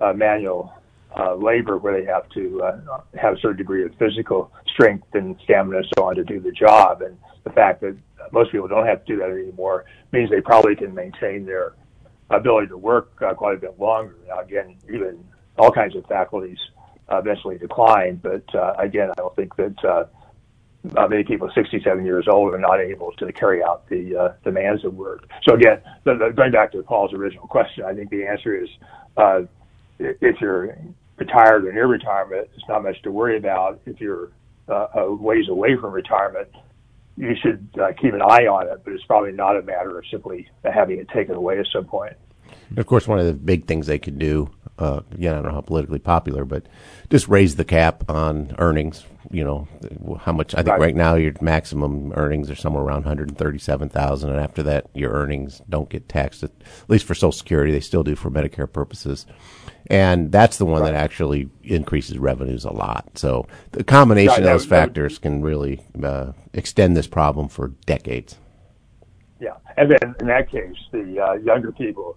[0.00, 0.72] uh, manual
[1.16, 5.36] uh, labor where they have to uh, have a certain degree of physical strength and
[5.44, 7.02] stamina and so on to do the job.
[7.02, 7.96] And the fact that
[8.32, 11.74] most people don't have to do that anymore means they probably can maintain their
[12.30, 14.16] ability to work uh, quite a bit longer.
[14.26, 15.24] Now, again, even
[15.58, 16.58] all kinds of faculties
[17.10, 20.04] uh, eventually decline, but uh, again, I don't think that uh,
[20.96, 24.84] uh, many people 67 years old are not able to carry out the uh, demands
[24.84, 25.28] of work.
[25.48, 28.68] So again, the, the, going back to Paul's original question, I think the answer is
[29.98, 30.76] if you're
[31.16, 33.80] retired or near retirement, it's not much to worry about.
[33.86, 34.30] If you're
[34.68, 36.48] a ways away from retirement,
[37.16, 40.04] you should uh, keep an eye on it, but it's probably not a matter of
[40.10, 42.14] simply having it taken away at some point.
[42.76, 45.54] Of course, one of the big things they could do, uh, again, I don't know
[45.54, 46.66] how politically popular, but
[47.10, 49.04] just raise the cap on earnings.
[49.30, 49.68] You know,
[50.20, 54.38] how much, I think right, right now your maximum earnings are somewhere around 137000 and
[54.38, 56.52] after that, your earnings don't get taxed, at
[56.88, 57.72] least for Social Security.
[57.72, 59.26] They still do for Medicare purposes
[59.88, 60.92] and that's the one right.
[60.92, 63.10] that actually increases revenues a lot.
[63.14, 68.36] So the combination of those factors can really uh, extend this problem for decades.
[69.40, 72.16] Yeah, and then in that case, the uh, younger people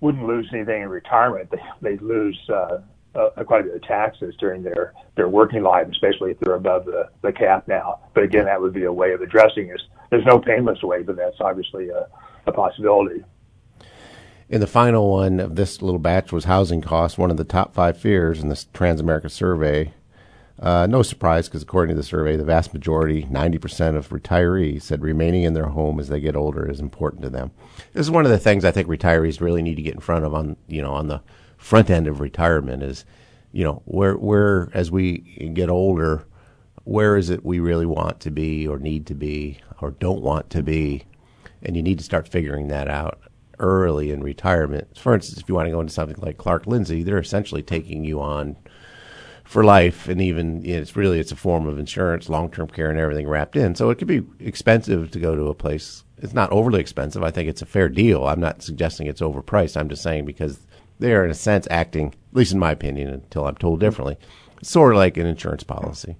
[0.00, 1.50] wouldn't lose anything in retirement.
[1.50, 2.78] They they'd lose uh,
[3.14, 6.84] uh, quite a bit of taxes during their their working life, especially if they're above
[6.84, 8.00] the the cap now.
[8.14, 9.82] But again, that would be a way of addressing this.
[10.10, 12.06] There's no painless way, but that's obviously a,
[12.46, 13.24] a possibility.
[14.50, 17.74] And the final one of this little batch was housing costs, one of the top
[17.74, 19.92] five fears in this Transamerica survey.
[20.58, 25.02] Uh, no surprise, because according to the survey, the vast majority, 90% of retirees, said
[25.02, 27.50] remaining in their home as they get older is important to them.
[27.92, 30.24] This is one of the things I think retirees really need to get in front
[30.24, 31.20] of on, you know, on the
[31.58, 33.04] front end of retirement is,
[33.52, 35.18] you know, where, where as we
[35.54, 36.24] get older,
[36.84, 40.48] where is it we really want to be or need to be or don't want
[40.50, 41.04] to be?
[41.62, 43.20] And you need to start figuring that out
[43.58, 44.96] early in retirement.
[44.98, 48.04] For instance, if you want to go into something like Clark Lindsey, they're essentially taking
[48.04, 48.56] you on
[49.48, 52.68] for life, and even you know, it's really it's a form of insurance, long term
[52.68, 53.74] care, and everything wrapped in.
[53.74, 56.04] So it could be expensive to go to a place.
[56.18, 57.22] It's not overly expensive.
[57.22, 58.26] I think it's a fair deal.
[58.26, 59.76] I'm not suggesting it's overpriced.
[59.76, 60.60] I'm just saying because
[60.98, 64.18] they are in a sense acting, at least in my opinion, until I'm told differently,
[64.62, 66.16] sort of like an insurance policy,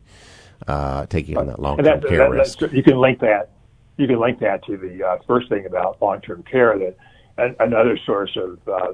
[0.67, 2.61] uh, taking on that long term care that, risk.
[2.73, 3.51] You can link that.
[3.99, 6.97] You can link that to the uh, first thing about long term care that
[7.39, 8.93] another source of uh,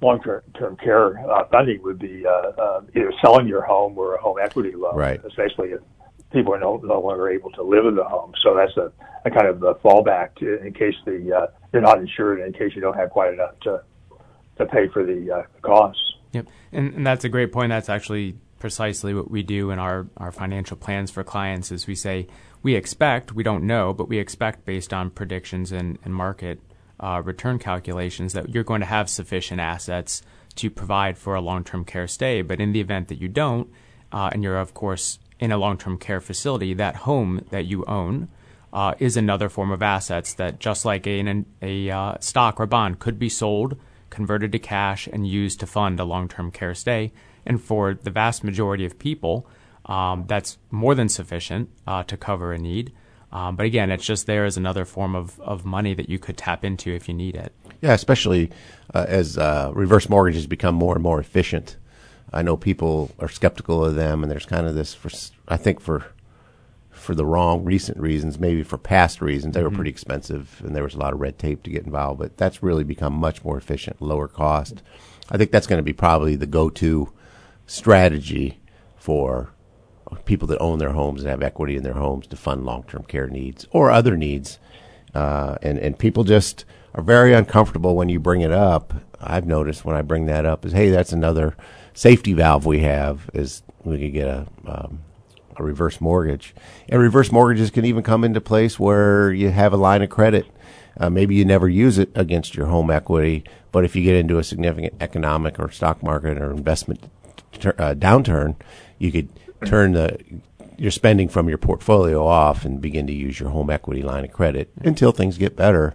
[0.00, 4.36] long-term care uh, funding would be uh, uh, either selling your home or a home
[4.42, 5.20] equity loan, right.
[5.24, 5.80] especially if
[6.32, 8.32] people are no, no longer able to live in the home.
[8.42, 8.92] So that's a,
[9.24, 12.72] a kind of a fallback to, in case the uh, you're not insured, in case
[12.74, 13.82] you don't have quite enough to
[14.58, 16.02] to pay for the uh, costs.
[16.32, 17.70] Yep, and, and that's a great point.
[17.70, 21.94] That's actually precisely what we do in our, our financial plans for clients is we
[21.94, 22.26] say
[22.62, 26.58] we expect, we don't know, but we expect based on predictions and, and market
[27.00, 30.22] uh, return calculations that you're going to have sufficient assets
[30.56, 32.42] to provide for a long-term care stay.
[32.42, 33.68] But in the event that you don't,
[34.12, 38.28] uh, and you're of course in a long-term care facility, that home that you own
[38.72, 42.98] uh, is another form of assets that, just like a, a uh, stock or bond,
[42.98, 43.78] could be sold,
[44.10, 47.12] converted to cash, and used to fund a long-term care stay.
[47.44, 49.46] And for the vast majority of people,
[49.86, 52.92] um, that's more than sufficient uh, to cover a need.
[53.32, 56.36] Um, but again, it's just there as another form of, of money that you could
[56.36, 57.52] tap into if you need it.
[57.80, 58.50] Yeah, especially
[58.94, 61.76] uh, as uh, reverse mortgages become more and more efficient.
[62.32, 65.10] I know people are skeptical of them, and there's kind of this for
[65.48, 66.06] I think for
[66.90, 69.54] for the wrong recent reasons, maybe for past reasons.
[69.54, 69.76] They were mm-hmm.
[69.76, 72.18] pretty expensive, and there was a lot of red tape to get involved.
[72.18, 74.82] But that's really become much more efficient, lower cost.
[75.30, 77.12] I think that's going to be probably the go-to
[77.66, 78.60] strategy
[78.96, 79.50] for
[80.24, 83.28] people that own their homes and have equity in their homes to fund long-term care
[83.28, 84.58] needs or other needs.
[85.14, 88.94] Uh, and and people just are very uncomfortable when you bring it up.
[89.20, 91.56] I've noticed when I bring that up is, hey, that's another
[91.94, 93.30] safety valve we have.
[93.32, 95.00] Is we could get a um,
[95.56, 96.54] a reverse mortgage,
[96.88, 100.46] and reverse mortgages can even come into place where you have a line of credit.
[100.98, 104.38] Uh, maybe you never use it against your home equity, but if you get into
[104.38, 107.10] a significant economic or stock market or investment
[107.64, 108.56] uh, downturn,
[108.98, 109.28] you could
[109.66, 110.18] turn the
[110.78, 114.32] your spending from your portfolio off and begin to use your home equity line of
[114.32, 115.94] credit until things get better.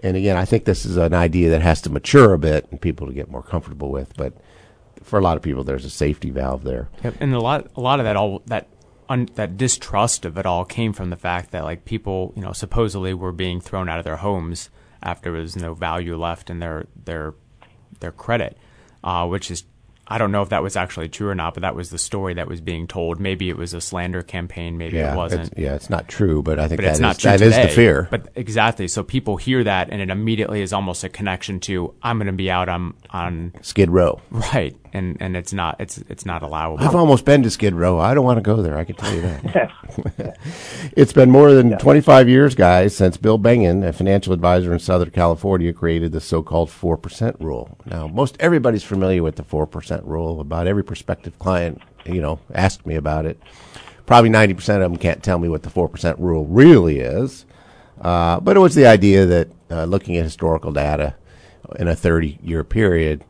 [0.00, 2.80] And again, I think this is an idea that has to mature a bit and
[2.80, 4.16] people to get more comfortable with.
[4.16, 4.34] But
[5.02, 6.88] for a lot of people, there's a safety valve there.
[7.04, 7.16] Yep.
[7.20, 8.68] And a lot, a lot of that all that
[9.08, 12.52] un, that distrust of it all came from the fact that like people, you know,
[12.52, 14.70] supposedly were being thrown out of their homes
[15.02, 17.34] after there was no value left in their their
[18.00, 18.58] their credit,
[19.04, 19.64] uh, which is
[20.08, 22.34] I don't know if that was actually true or not, but that was the story
[22.34, 23.18] that was being told.
[23.18, 24.78] Maybe it was a slander campaign.
[24.78, 25.48] Maybe yeah, it wasn't.
[25.48, 27.38] It's, yeah, it's not true, but I think but that, it's is, not true that
[27.38, 28.06] today, is the fear.
[28.10, 32.18] But exactly, so people hear that, and it immediately is almost a connection to I'm
[32.18, 34.76] going to be out on on Skid Row, right?
[34.92, 36.84] And and it's not it's it's not allowable.
[36.84, 37.98] I've almost been to Skid Row.
[37.98, 38.78] I don't want to go there.
[38.78, 39.70] I can tell you that.
[40.96, 41.78] it's been more than yeah.
[41.78, 46.70] 25 years, guys, since Bill Bengen, a financial advisor in Southern California, created the so-called
[46.70, 47.78] four percent rule.
[47.86, 50.40] Now, most everybody's familiar with the four percent rule.
[50.40, 53.40] About every prospective client, you know, asked me about it.
[54.06, 57.44] Probably 90% of them can't tell me what the 4% rule really is.
[58.00, 61.16] Uh, but it was the idea that uh, looking at historical data
[61.78, 63.24] in a 30 year period,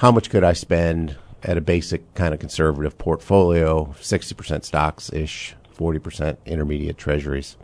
[0.00, 5.54] how much could I spend at a basic kind of conservative portfolio, 60% stocks ish,
[5.76, 7.58] 40% intermediate treasuries?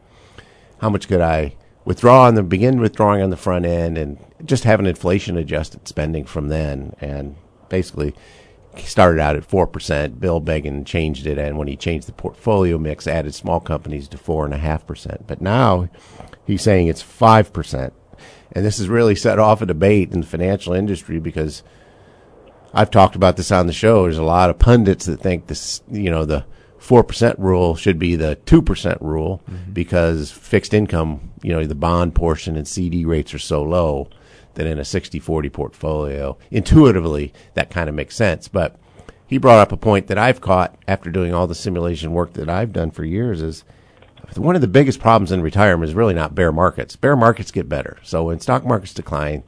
[0.82, 1.56] How much could I
[1.86, 5.88] withdraw on the begin withdrawing on the front end and just have an inflation adjusted
[5.88, 7.36] spending from then and
[7.70, 8.14] basically
[8.76, 10.20] started out at 4%.
[10.20, 14.18] Bill Bengen changed it, and when he changed the portfolio mix, added small companies to
[14.18, 15.26] 4.5%.
[15.26, 15.88] But now
[16.46, 17.92] he's saying it's 5%.
[18.52, 21.62] And this has really set off a debate in the financial industry because
[22.76, 24.02] I've talked about this on the show.
[24.02, 26.44] There's a lot of pundits that think this, you know, the
[26.78, 29.72] 4% rule should be the 2% rule mm-hmm.
[29.72, 34.10] because fixed income, you know, the bond portion and CD rates are so low
[34.54, 38.46] that in a 60-40 portfolio, intuitively, that kind of makes sense.
[38.46, 38.76] But
[39.26, 42.50] he brought up a point that I've caught after doing all the simulation work that
[42.50, 43.64] I've done for years is
[44.36, 46.96] one of the biggest problems in retirement is really not bear markets.
[46.96, 47.96] Bear markets get better.
[48.02, 49.44] So when stock markets decline,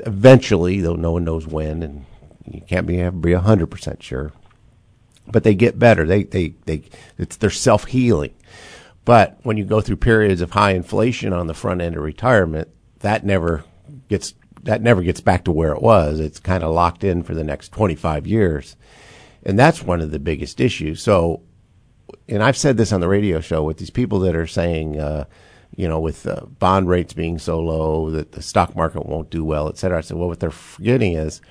[0.00, 2.06] eventually, though no one knows when, and
[2.46, 4.32] you can't be be hundred percent sure,
[5.26, 6.06] but they get better.
[6.06, 6.82] They they they
[7.18, 8.34] it's they're self healing.
[9.04, 12.68] But when you go through periods of high inflation on the front end of retirement,
[13.00, 13.64] that never
[14.08, 14.34] gets
[14.64, 16.20] that never gets back to where it was.
[16.20, 18.76] It's kind of locked in for the next 25 years.
[19.44, 21.02] And that's one of the biggest issues.
[21.02, 21.42] So,
[22.28, 25.24] and I've said this on the radio show with these people that are saying, uh,
[25.76, 29.44] you know, with uh, bond rates being so low that the stock market won't do
[29.44, 29.98] well, et cetera.
[29.98, 31.42] I said, well, what they're forgetting is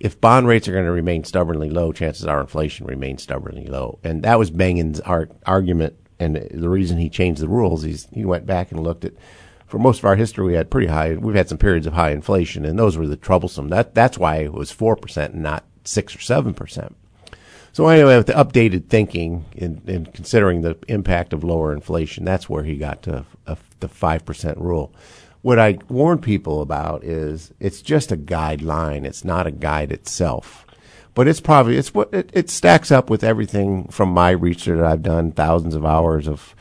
[0.00, 3.98] if bond rates are going to remain stubbornly low, chances are inflation remains stubbornly low.
[4.02, 5.94] And that was Bengen's ar- argument.
[6.18, 9.14] And the reason he changed the rules, he's, he went back and looked at
[9.70, 11.14] for most of our history, we had pretty high.
[11.14, 13.68] We've had some periods of high inflation, and those were the troublesome.
[13.68, 16.96] That that's why it was four percent and not six or seven percent.
[17.72, 22.48] So anyway, with the updated thinking and, and, considering the impact of lower inflation, that's
[22.48, 24.92] where he got to a, the five percent rule.
[25.42, 29.06] What I warn people about is it's just a guideline.
[29.06, 30.66] It's not a guide itself,
[31.14, 34.86] but it's probably it's what it, it stacks up with everything from my research that
[34.86, 36.54] I've done, thousands of hours of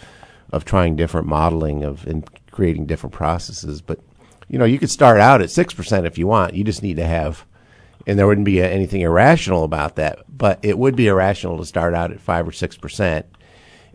[0.51, 3.81] of trying different modeling of in creating different processes.
[3.81, 3.99] But
[4.47, 6.53] you know, you could start out at six percent if you want.
[6.53, 7.45] You just need to have
[8.07, 10.19] and there wouldn't be anything irrational about that.
[10.29, 13.25] But it would be irrational to start out at five or six percent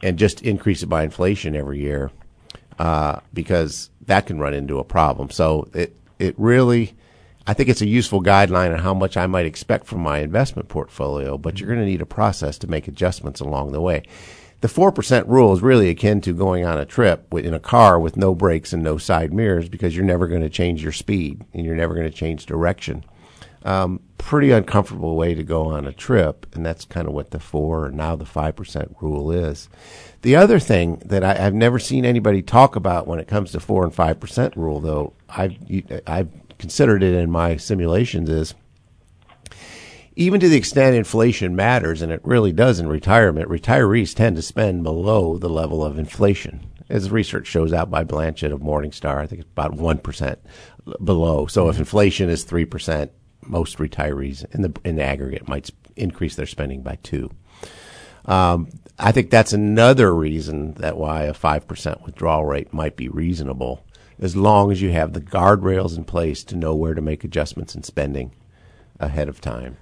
[0.02, 2.10] and just increase it by inflation every year,
[2.78, 5.30] uh, because that can run into a problem.
[5.30, 6.94] So it it really,
[7.46, 10.68] I think it's a useful guideline on how much I might expect from my investment
[10.68, 11.38] portfolio.
[11.38, 14.02] But you're going to need a process to make adjustments along the way.
[14.60, 17.98] The four percent rule is really akin to going on a trip in a car
[17.98, 21.44] with no brakes and no side mirrors because you're never going to change your speed
[21.52, 23.04] and you're never going to change direction
[23.64, 27.40] um, pretty uncomfortable way to go on a trip, and that's kind of what the
[27.40, 29.68] four and now the five percent rule is.
[30.22, 33.60] The other thing that I, have never seen anybody talk about when it comes to
[33.60, 35.56] four and five percent rule, though I've
[36.06, 38.54] I've considered it in my simulations, is
[40.16, 44.42] even to the extent inflation matters, and it really does in retirement, retirees tend to
[44.42, 46.70] spend below the level of inflation.
[46.88, 50.36] As research shows out by Blanchett of Morningstar, I think it's about 1%
[51.02, 51.46] below.
[51.46, 53.10] So if inflation is 3%,
[53.46, 57.30] most retirees in the in the aggregate might increase their spending by two.
[58.24, 58.68] Um,
[58.98, 63.84] I think that's another reason that why a five percent withdrawal rate might be reasonable,
[64.20, 67.74] as long as you have the guardrails in place to know where to make adjustments
[67.74, 68.32] in spending
[69.00, 69.76] ahead of time.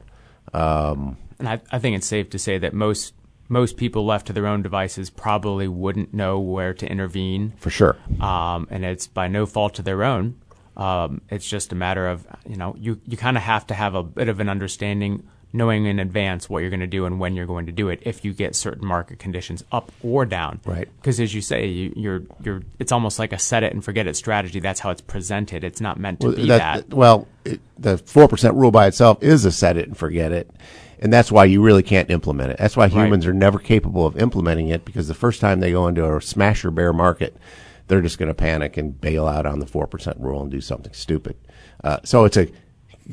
[0.52, 3.14] Um, and I, I think it's safe to say that most
[3.48, 7.52] most people left to their own devices probably wouldn't know where to intervene.
[7.58, 7.96] For sure.
[8.20, 10.40] Um, and it's by no fault of their own.
[10.76, 13.94] Um, it's just a matter of you know you you kind of have to have
[13.94, 17.36] a bit of an understanding, knowing in advance what you're going to do and when
[17.36, 18.00] you're going to do it.
[18.04, 20.88] If you get certain market conditions up or down, right?
[20.96, 24.06] Because as you say, you, you're you're it's almost like a set it and forget
[24.06, 24.60] it strategy.
[24.60, 25.62] That's how it's presented.
[25.62, 26.88] It's not meant to well, be that.
[26.88, 26.96] that.
[26.96, 30.50] Well, it, the four percent rule by itself is a set it and forget it.
[31.02, 32.58] And that's why you really can't implement it.
[32.58, 33.32] That's why humans right.
[33.32, 36.70] are never capable of implementing it because the first time they go into a smasher
[36.70, 37.36] bear market,
[37.88, 40.92] they're just going to panic and bail out on the 4% rule and do something
[40.92, 41.36] stupid.
[41.82, 42.48] Uh, so it's a,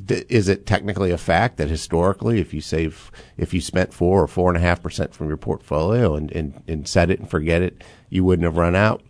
[0.07, 4.27] is it technically a fact that historically, if you save, if you spent four or
[4.27, 7.61] four and a half percent from your portfolio and, and, and set it and forget
[7.61, 9.01] it, you wouldn't have run out?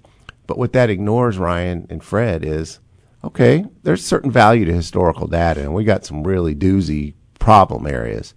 [0.47, 2.79] But what that ignores, Ryan and Fred, is
[3.23, 8.33] okay, there's certain value to historical data, and we got some really doozy problem areas.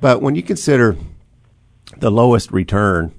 [0.00, 0.96] But when you consider
[1.98, 3.12] the lowest return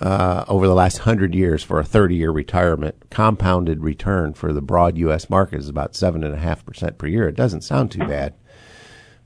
[0.00, 4.62] uh, over the last 100 years for a 30 year retirement, compounded return for the
[4.62, 5.30] broad U.S.
[5.30, 7.28] market is about 7.5% per year.
[7.28, 8.34] It doesn't sound too bad.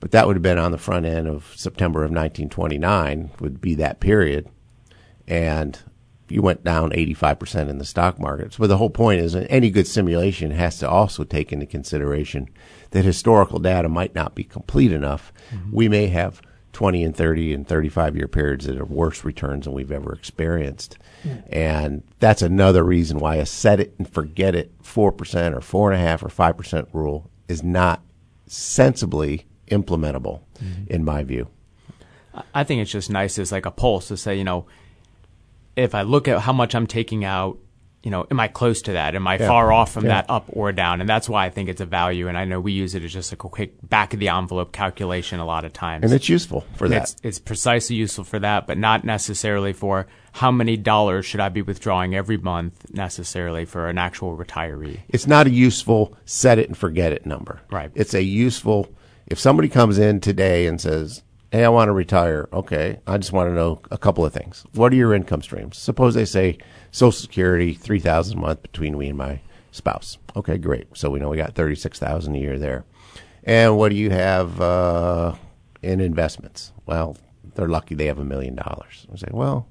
[0.00, 3.74] But that would have been on the front end of September of 1929, would be
[3.74, 4.48] that period.
[5.26, 5.78] And
[6.28, 8.58] you went down 85% in the stock markets.
[8.58, 12.48] But the whole point is any good simulation has to also take into consideration
[12.90, 15.32] that historical data might not be complete enough.
[15.50, 15.70] Mm-hmm.
[15.72, 16.40] We may have
[16.78, 20.96] 20 and 30 and 35 year periods that are worse returns than we've ever experienced.
[21.24, 21.40] Yeah.
[21.48, 26.52] And that's another reason why a set it and forget it 4% or 4.5 or
[26.52, 28.00] 5% rule is not
[28.46, 30.84] sensibly implementable, mm-hmm.
[30.86, 31.48] in my view.
[32.54, 34.66] I think it's just nice as like a pulse to say, you know,
[35.74, 37.58] if I look at how much I'm taking out
[38.03, 39.16] you know, am I close to that?
[39.16, 39.49] Am I yeah.
[39.49, 40.22] far off from yeah.
[40.22, 41.01] that up or down?
[41.01, 42.28] And that's why I think it's a value.
[42.28, 45.40] And I know we use it as just a quick back of the envelope calculation
[45.40, 46.05] a lot of times.
[46.05, 47.03] And it's useful for and that.
[47.03, 51.49] It's, it's, precisely useful for that, but not necessarily for how many dollars should I
[51.49, 55.01] be withdrawing every month necessarily for an actual retiree.
[55.09, 57.61] It's not a useful set it and forget it number.
[57.70, 57.90] Right.
[57.94, 58.94] It's a useful,
[59.26, 62.46] if somebody comes in today and says, Hey, I want to retire.
[62.53, 63.01] Okay.
[63.07, 64.66] I just want to know a couple of things.
[64.74, 65.78] What are your income streams?
[65.78, 66.59] Suppose they say,
[66.90, 69.40] Social Security, three thousand a month between me and my
[69.70, 70.18] spouse.
[70.36, 70.88] Okay, great.
[70.94, 72.84] So we know we got thirty six thousand a year there.
[73.44, 75.34] And what do you have uh,
[75.82, 76.72] in investments?
[76.84, 77.16] Well,
[77.55, 79.07] they're lucky they have a million dollars.
[79.11, 79.68] I say, well,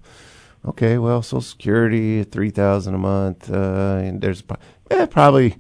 [0.66, 4.44] okay, well, Social Security, three thousand a month, uh, and there's
[4.90, 5.56] eh, probably,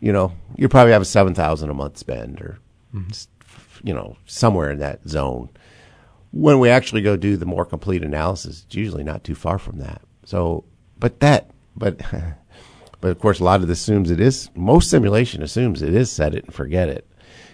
[0.00, 2.58] you know, you probably have a seven thousand a month spend, or
[2.94, 3.86] mm-hmm.
[3.86, 5.48] you know, somewhere in that zone.
[6.32, 9.78] When we actually go do the more complete analysis, it's usually not too far from
[9.78, 10.02] that.
[10.24, 10.64] So
[11.02, 12.00] but that, but,
[13.00, 16.12] but of course, a lot of this assumes it is, most simulation assumes it is
[16.12, 17.08] set it and forget it.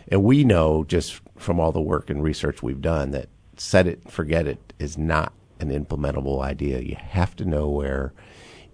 [0.08, 4.02] And we know just from all the work and research we've done that set it
[4.04, 6.80] and forget it is not an implementable idea.
[6.80, 8.12] You have to know where,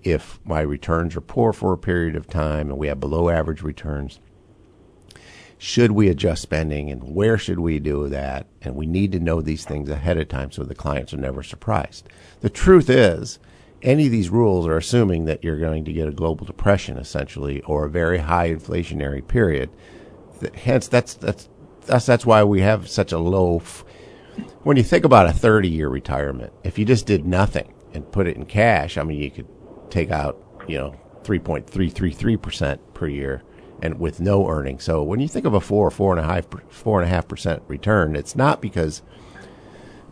[0.03, 3.63] if my returns are poor for a period of time and we have below average
[3.63, 4.19] returns,
[5.65, 8.47] should we adjust spending and where should we do that?
[8.61, 11.43] And we need to know these things ahead of time so the clients are never
[11.43, 12.07] surprised.
[12.43, 13.39] The truth is,
[13.81, 17.63] any of these rules are assuming that you're going to get a global depression essentially
[17.63, 19.71] or a very high inflationary period.
[20.55, 21.49] Hence, that's that's
[21.87, 23.57] that's that's why we have such a low.
[23.57, 23.87] F-
[24.65, 28.27] when you think about a 30 year retirement, if you just did nothing and put
[28.27, 29.49] it in cash, I mean, you could
[29.89, 30.39] take out
[30.69, 33.43] you know 3.333 percent per year
[33.83, 34.79] and with no earning.
[34.81, 37.15] So when you think of a four or four and a half, four and a
[37.15, 39.03] half percent return, it's not because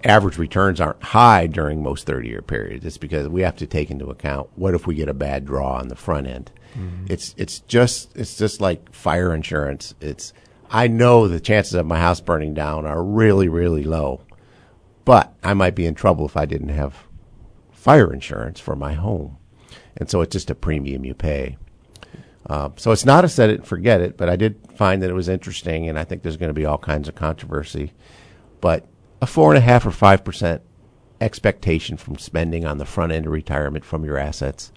[0.05, 2.85] average returns aren't high during most 30 year periods.
[2.85, 5.75] It's because we have to take into account what if we get a bad draw
[5.79, 6.51] on the front end.
[6.75, 7.07] Mm-hmm.
[7.09, 9.95] It's it's just it's just like fire insurance.
[10.01, 10.33] It's
[10.71, 14.23] I know the chances of my house burning down are really really low,
[15.05, 17.07] but I might be in trouble if I didn't have
[17.71, 19.37] fire insurance for my home,
[19.97, 21.59] and so it's just a premium you pay.
[22.47, 25.11] Uh, so it's not a set it and forget it, but I did find that
[25.11, 27.93] it was interesting, and I think there's going to be all kinds of controversy.
[28.61, 28.87] But
[29.21, 30.63] a four and a half or five percent
[31.21, 34.73] expectation from spending on the front end of retirement from your assets,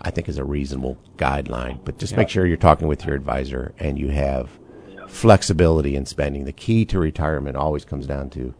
[0.00, 1.82] I think is a reasonable guideline.
[1.82, 2.18] But just yeah.
[2.18, 4.50] make sure you're talking with your advisor and you have
[5.08, 6.44] flexibility in spending.
[6.44, 8.54] The key to retirement always comes down to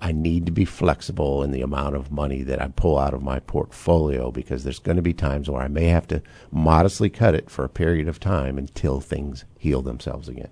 [0.00, 3.22] I need to be flexible in the amount of money that I pull out of
[3.22, 7.34] my portfolio because there's going to be times where I may have to modestly cut
[7.34, 10.50] it for a period of time until things heal themselves again.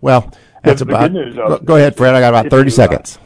[0.00, 0.32] Well,
[0.64, 1.12] that's the, about.
[1.12, 2.14] News, go, go, ahead, Fred.
[2.14, 3.18] I got about 30 seconds.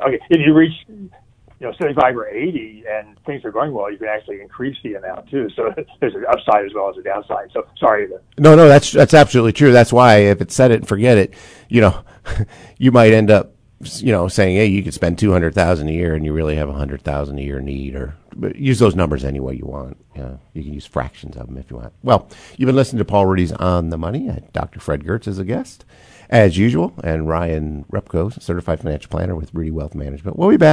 [0.00, 3.90] Uh, okay, if you reach you know 75 or 80 and things are going well,
[3.90, 5.48] you can actually increase the amount too.
[5.54, 7.50] So there's an upside as well as a downside.
[7.52, 8.08] So sorry.
[8.08, 9.72] To, no, no, that's that's absolutely true.
[9.72, 11.34] That's why if it's set it and forget it,
[11.68, 12.02] you know,
[12.78, 16.24] you might end up you know saying hey you could spend 200,000 a year and
[16.24, 19.66] you really have 100,000 a year need or but use those numbers any way you
[19.66, 19.96] want.
[20.16, 21.92] Yeah, you can use fractions of them if you want.
[22.02, 24.28] Well, you've been listening to Paul Ruedi's On the Money.
[24.28, 24.80] Uh, Dr.
[24.80, 25.84] Fred Giertz is a guest
[26.30, 30.38] as usual, and Ryan Repko, certified financial planner with Ruedi Wealth Management.
[30.38, 30.72] We'll be back.